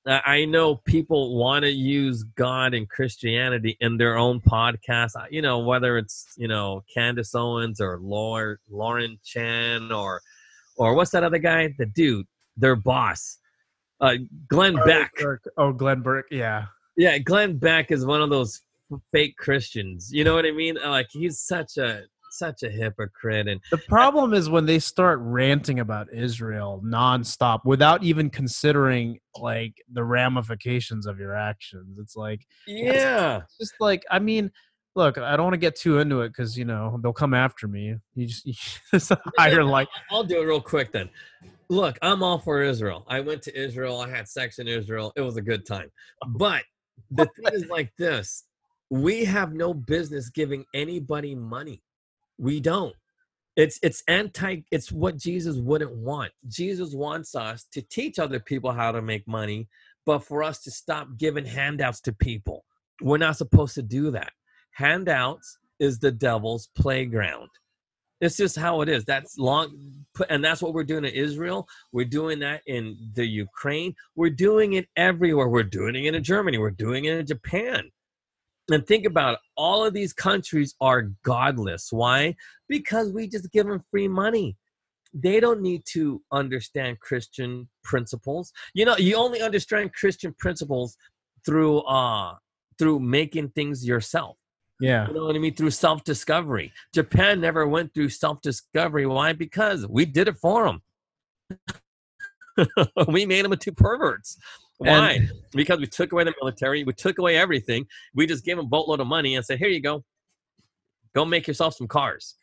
[0.09, 5.13] I I know people want to use God and Christianity in their own podcast.
[5.31, 10.21] You know, whether it's you know Candace Owens or Lauren Lauren Chen or
[10.77, 11.75] or what's that other guy?
[11.79, 13.39] The dude, their boss,
[14.01, 14.15] uh,
[14.49, 15.15] Glenn Beck.
[15.17, 15.45] Burke.
[15.57, 16.27] Oh, Glenn Burke.
[16.31, 16.67] Yeah.
[16.97, 18.61] Yeah, Glenn Beck is one of those
[19.13, 20.11] fake Christians.
[20.13, 20.77] You know what I mean?
[20.85, 22.03] Like he's such a
[22.39, 28.03] such a hypocrite and The problem is when they start ranting about Israel nonstop without
[28.03, 31.99] even considering like the ramifications of your actions.
[31.99, 33.43] It's like yeah.
[33.45, 34.51] it's just like I mean,
[34.95, 37.69] look, I don't want to get too into it because you know they'll come after
[37.69, 37.97] me.
[38.15, 38.47] You just,
[39.13, 41.11] you hire like I'll do it real quick then.
[41.71, 43.05] Look, I'm all for Israel.
[43.09, 44.01] I went to Israel.
[44.01, 45.13] I had sex in Israel.
[45.17, 45.91] It was a good time.
[46.37, 46.63] But
[47.13, 48.45] the thing is like this
[48.91, 51.83] we have no business giving anybody money.
[52.39, 52.95] We don't.
[53.57, 56.31] It's it's anti it's what Jesus wouldn't want.
[56.47, 59.69] Jesus wants us to teach other people how to make money,
[60.07, 62.65] but for us to stop giving handouts to people.
[63.03, 64.33] We're not supposed to do that.
[64.71, 67.49] Handouts is the devil's playground.
[68.21, 69.05] It's just how it is.
[69.05, 71.69] That's long, and that's what we're doing in Israel.
[71.93, 73.95] We're doing that in the Ukraine.
[74.17, 75.49] We're doing it everywhere.
[75.49, 76.59] We're doing it in Germany.
[76.59, 77.91] We're doing it in Japan.
[78.71, 79.41] And think about it.
[79.57, 81.89] All of these countries are godless.
[81.91, 82.37] Why?
[82.69, 84.57] Because we just give them free money.
[85.15, 88.53] They don't need to understand Christian principles.
[88.75, 90.97] You know, you only understand Christian principles
[91.47, 92.35] through uh
[92.79, 94.37] through making things yourself.
[94.81, 95.09] yeah.
[95.09, 95.55] You know what I mean?
[95.55, 96.73] Through self discovery.
[96.95, 99.07] Japan never went through self discovery.
[99.07, 99.33] Why?
[99.33, 100.83] Because we did it for them.
[103.09, 104.37] we made them into perverts.
[104.79, 105.29] Why?
[105.53, 107.87] because we took away the military, we took away everything.
[108.15, 110.05] We just gave them a boatload of money and said, "Here you go.
[111.15, 112.37] Go make yourself some cars."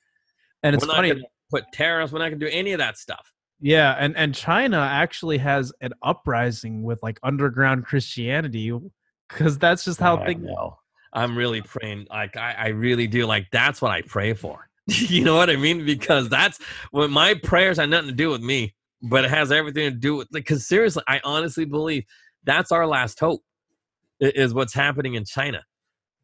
[0.63, 1.23] And it's funny.
[1.49, 2.11] put tariffs.
[2.11, 3.31] We're not going to do any of that stuff.
[3.59, 8.77] Yeah, and and China actually has an uprising with like underground Christianity
[9.29, 10.43] because that's just how I things.
[10.43, 10.77] know.
[11.13, 12.07] I'm really praying.
[12.09, 13.25] Like I, I really do.
[13.25, 14.67] Like that's what I pray for.
[14.87, 15.85] you know what I mean?
[15.85, 16.59] Because that's
[16.91, 20.17] when my prayers have nothing to do with me, but it has everything to do
[20.17, 20.27] with.
[20.31, 22.03] Because seriously, I honestly believe
[22.45, 23.41] that's our last hope.
[24.19, 25.63] Is what's happening in China.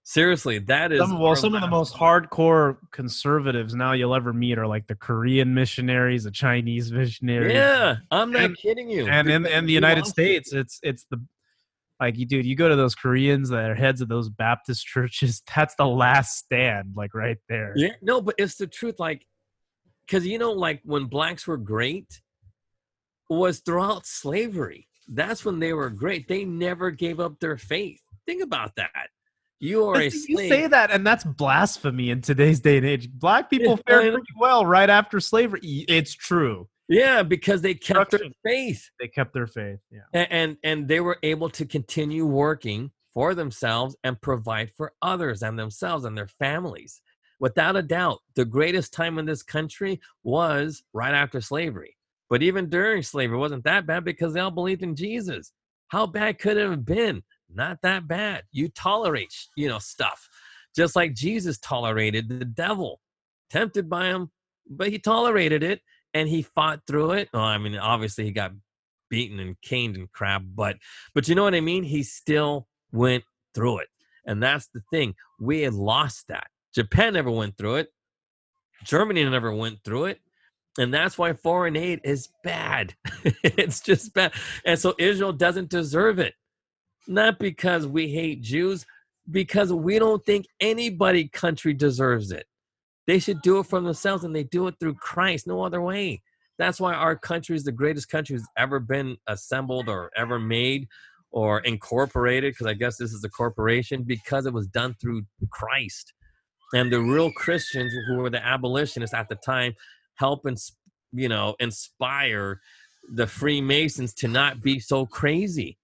[0.03, 0.99] Seriously, that is.
[0.99, 4.95] Some, well, some of the most hardcore conservatives now you'll ever meet are like the
[4.95, 7.53] Korean missionaries, the Chinese missionaries.
[7.53, 9.07] Yeah, I'm not And- kidding you.
[9.07, 10.05] and in in the United.
[10.07, 11.24] States, it's it's the
[11.99, 15.43] like you dude, you go to those Koreans that are heads of those Baptist churches.
[15.55, 17.74] That's the last stand, like right there.
[17.76, 18.99] Yeah, no, but it's the truth.
[18.99, 19.26] Like,
[20.07, 22.22] because you know, like when blacks were great,
[23.30, 24.88] was throughout slavery.
[25.14, 26.28] That's when they were great.
[26.28, 27.99] They never gave up their faith.
[28.26, 29.09] Think about that.
[29.59, 33.12] You are a see, You say that, and that's blasphemy in today's day and age.
[33.12, 35.59] Black people Yeah, I fared pretty well right after slavery.
[35.64, 36.68] It's true.
[36.89, 39.80] yeah, because they kept their faith, They kept their faith.
[39.91, 39.99] Yeah.
[40.14, 45.43] A- and and they were able to continue working for themselves and provide for others
[45.43, 47.01] and themselves and their families.
[47.39, 51.97] Without a doubt, the greatest time in this country was right after slavery.
[52.32, 55.51] But even during slavery, wasn't that bad because they all believed in Jesus.
[55.89, 57.23] How bad could it have been?
[57.53, 58.43] Not that bad.
[58.53, 60.29] You tolerate, you know, stuff,
[60.73, 63.01] just like Jesus tolerated the devil,
[63.49, 64.32] tempted by him,
[64.69, 65.82] but he tolerated it
[66.13, 67.27] and he fought through it.
[67.34, 68.53] Well, I mean, obviously he got
[69.09, 70.77] beaten and caned and crap, but
[71.13, 71.84] but you know what I mean?
[71.84, 73.89] He still went through it.
[74.25, 75.15] And that's the thing.
[75.41, 76.47] We had lost that.
[76.73, 77.89] Japan never went through it.
[78.86, 80.21] Germany never went through it.
[80.78, 82.95] And that's why foreign aid is bad.
[83.43, 84.34] it's just bad.
[84.65, 86.34] And so Israel doesn't deserve it.
[87.07, 88.86] Not because we hate Jews,
[89.30, 92.45] because we don't think anybody country deserves it.
[93.07, 96.22] They should do it for themselves and they do it through Christ, no other way.
[96.57, 100.88] That's why our country is the greatest country that's ever been assembled or ever made
[101.32, 106.13] or incorporated, because I guess this is a corporation, because it was done through Christ.
[106.74, 109.74] And the real Christians who were the abolitionists at the time
[110.22, 110.57] help and
[111.11, 112.61] you know inspire
[113.15, 115.78] the Freemasons to not be so crazy.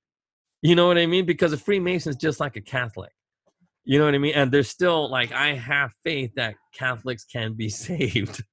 [0.62, 1.26] You know what I mean?
[1.26, 3.12] Because a Freemason is just like a Catholic.
[3.84, 4.36] You know what I mean?
[4.36, 8.44] And there's still like I have faith that Catholics can be saved,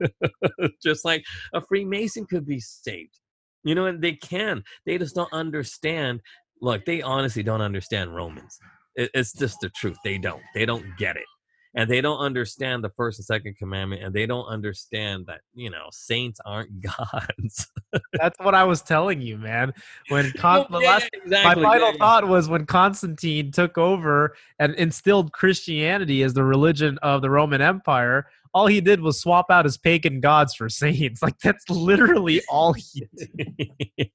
[0.82, 1.22] just like
[1.52, 3.18] a Freemason could be saved.
[3.64, 4.62] You know, and they can.
[4.86, 6.20] They just don't understand.
[6.60, 8.58] Look, they honestly don't understand Romans.
[8.96, 9.96] It's just the truth.
[10.04, 10.42] They don't.
[10.54, 11.26] They don't get it
[11.74, 15.70] and they don't understand the first and second commandment and they don't understand that you
[15.70, 17.68] know saints aren't gods.
[18.12, 19.72] That's what i was telling you man.
[20.08, 24.74] When Con- yeah, last, exactly, my final yeah, thought was when constantine took over and
[24.74, 29.64] instilled christianity as the religion of the roman empire all he did was swap out
[29.64, 31.20] his pagan gods for saints.
[31.24, 34.10] Like that's literally all he did.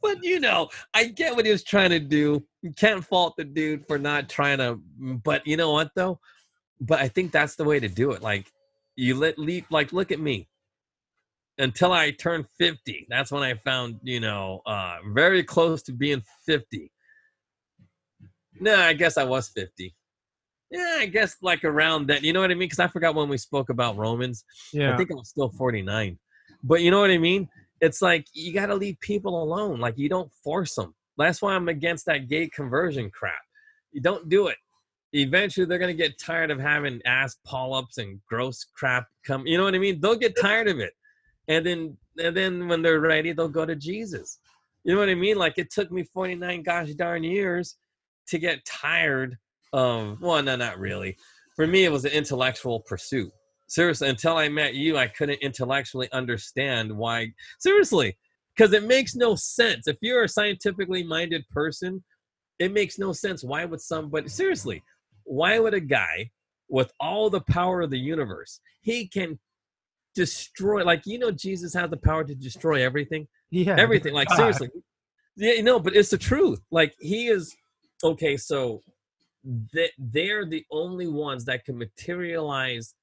[0.00, 2.42] But you know i get what he was trying to do.
[2.62, 4.80] You can't fault the dude for not trying to
[5.24, 6.18] but you know what though
[6.80, 8.22] but I think that's the way to do it.
[8.22, 8.50] Like
[8.96, 10.48] you let leap like look at me.
[11.58, 13.06] Until I turned 50.
[13.10, 16.90] That's when I found, you know, uh very close to being 50.
[18.60, 19.94] No, I guess I was 50.
[20.70, 22.22] Yeah, I guess like around that.
[22.22, 22.68] You know what I mean?
[22.68, 24.44] Because I forgot when we spoke about Romans.
[24.72, 26.18] yeah I think I was still 49.
[26.62, 27.48] But you know what I mean?
[27.80, 29.80] It's like you got to leave people alone.
[29.80, 30.94] Like you don't force them.
[31.18, 33.42] That's why I'm against that gay conversion crap.
[33.92, 34.56] You don't do it
[35.12, 39.46] eventually they're gonna get tired of having ass polyps and gross crap come.
[39.46, 40.00] You know what I mean?
[40.00, 40.92] They'll get tired of it,
[41.48, 44.38] and then and then when they're ready, they'll go to Jesus.
[44.84, 45.36] You know what I mean?
[45.36, 47.76] Like it took me 49 gosh darn years
[48.28, 49.36] to get tired
[49.72, 50.20] of.
[50.20, 51.16] Well, no, not really.
[51.56, 53.30] For me, it was an intellectual pursuit.
[53.68, 57.32] Seriously, until I met you, I couldn't intellectually understand why.
[57.58, 58.16] Seriously,
[58.56, 59.86] because it makes no sense.
[59.86, 62.02] If you're a scientifically minded person,
[62.58, 63.44] it makes no sense.
[63.44, 64.82] Why would somebody seriously?
[65.30, 66.28] Why would a guy
[66.68, 69.38] with all the power of the universe he can
[70.16, 73.26] destroy like you know jesus has the power to destroy everything?
[73.50, 74.36] Yeah everything like God.
[74.36, 74.68] seriously.
[75.36, 76.60] Yeah you no know, but it's the truth.
[76.72, 77.54] Like he is
[78.02, 78.80] okay so
[79.72, 82.94] they, they're the only ones that can materialize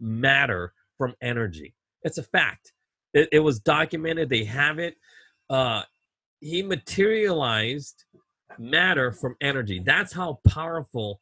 [0.00, 1.74] matter from energy.
[2.02, 2.72] It's a fact.
[3.12, 4.94] It, it was documented they have it.
[5.50, 5.82] Uh
[6.38, 8.04] he materialized
[8.56, 9.80] matter from energy.
[9.84, 11.18] That's how powerful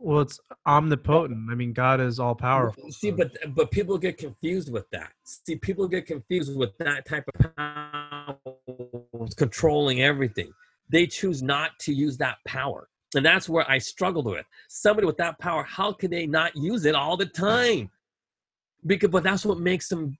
[0.00, 4.18] well it's omnipotent i mean god is all powerful See, so- but but people get
[4.18, 5.12] confused with that.
[5.24, 8.36] See, people get confused with that type of power
[9.36, 10.52] controlling everything.
[10.90, 14.44] They choose not to use that power, and that's where I struggled with.
[14.68, 17.90] Somebody with that power, how can they not use it all the time?
[18.86, 20.18] Because, but that's what makes them,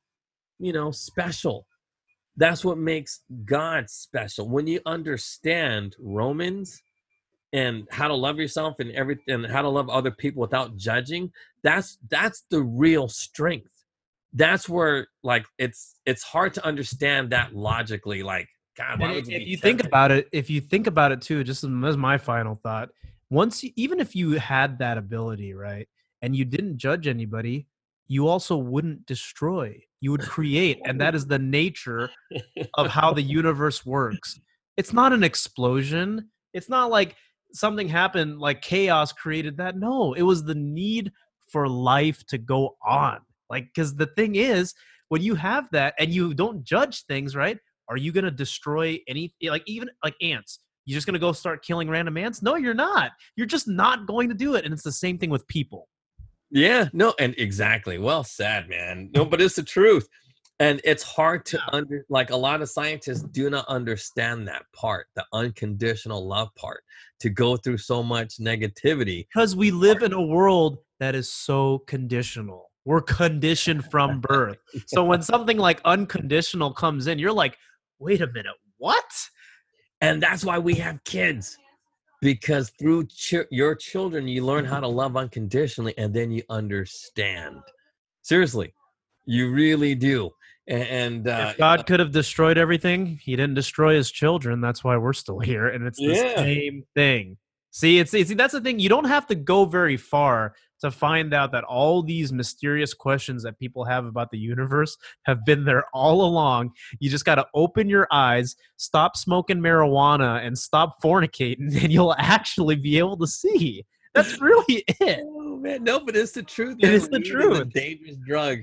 [0.59, 1.66] you know, special.
[2.37, 4.49] That's what makes God special.
[4.49, 6.81] When you understand Romans
[7.53, 11.31] and how to love yourself and everything and how to love other people without judging
[11.63, 13.69] that's that's the real strength.
[14.33, 19.47] That's where like it's it's hard to understand that logically like god why would if
[19.47, 22.59] you think about it if you think about it too just um, as my final
[22.63, 22.89] thought
[23.29, 25.87] once you, even if you had that ability right
[26.23, 27.67] and you didn't judge anybody
[28.13, 29.75] you also wouldn't destroy.
[30.01, 32.11] You would create and that is the nature
[32.75, 34.39] of how the universe works.
[34.77, 36.29] It's not an explosion.
[36.53, 37.17] It's not like
[37.55, 41.13] something happened like chaos created that no it was the need
[41.53, 43.21] for life to go on.
[43.51, 44.75] Like because the thing is
[45.09, 48.99] when you have that and you don't judge things right are you going to destroy
[49.07, 52.43] any eh, like even like ants you're just going to go start killing random ants?
[52.43, 53.13] No you're not.
[53.37, 55.89] You're just not going to do it and it's the same thing with people.
[56.51, 57.99] Yeah no and exactly.
[57.99, 59.11] Well said man.
[59.15, 60.09] No but it's the truth
[60.59, 65.07] and it's hard to under like a lot of scientists do not understand that part
[65.17, 66.83] the unconditional love part
[67.21, 71.79] to go through so much negativity because we live in a world that is so
[71.87, 74.59] conditional We're conditioned from birth.
[74.87, 77.57] So when something like unconditional comes in, you're like,
[77.99, 79.05] wait a minute, what?
[80.01, 81.57] And that's why we have kids.
[82.21, 84.83] Because through ch- your children, you learn how mm-hmm.
[84.83, 87.57] to love unconditionally and then you understand.
[88.23, 88.73] Seriously,
[89.25, 90.31] you really do.
[90.69, 94.61] And, uh, if God could have destroyed everything, he didn't destroy his children.
[94.61, 95.67] That's why we're still here.
[95.69, 96.37] And it's the Yeah.
[96.37, 97.37] same thing.
[97.75, 98.79] See, it's see, that's the thing.
[98.79, 103.43] You don't have to go very far to find out that all these mysterious questions
[103.45, 104.95] that people have about the universe
[105.25, 106.73] have been there all along.
[107.01, 112.15] You just got to open your eyes, stop smoking marijuana, and stop fornicating, and you'll
[112.19, 113.87] actually be able to see.
[114.15, 115.21] That's really it.
[115.25, 116.77] Oh man, no, but it's the truth.
[116.79, 116.95] It man.
[116.95, 117.73] is the Weed truth.
[117.73, 118.59] dangerous drug.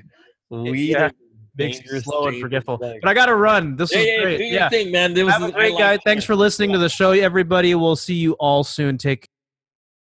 [0.52, 1.10] Weed yeah,
[1.60, 2.78] is a Makes you dangerous, slow and forgetful.
[2.78, 3.76] But I got to run.
[3.76, 4.38] This yeah, was yeah, great.
[4.38, 4.70] do your Yeah.
[4.70, 5.14] thing, man.
[5.14, 5.97] Was Have a great guy.
[5.97, 7.76] Thanks for listening to the show, everybody.
[7.76, 8.97] We'll see you all soon.
[8.97, 9.28] Take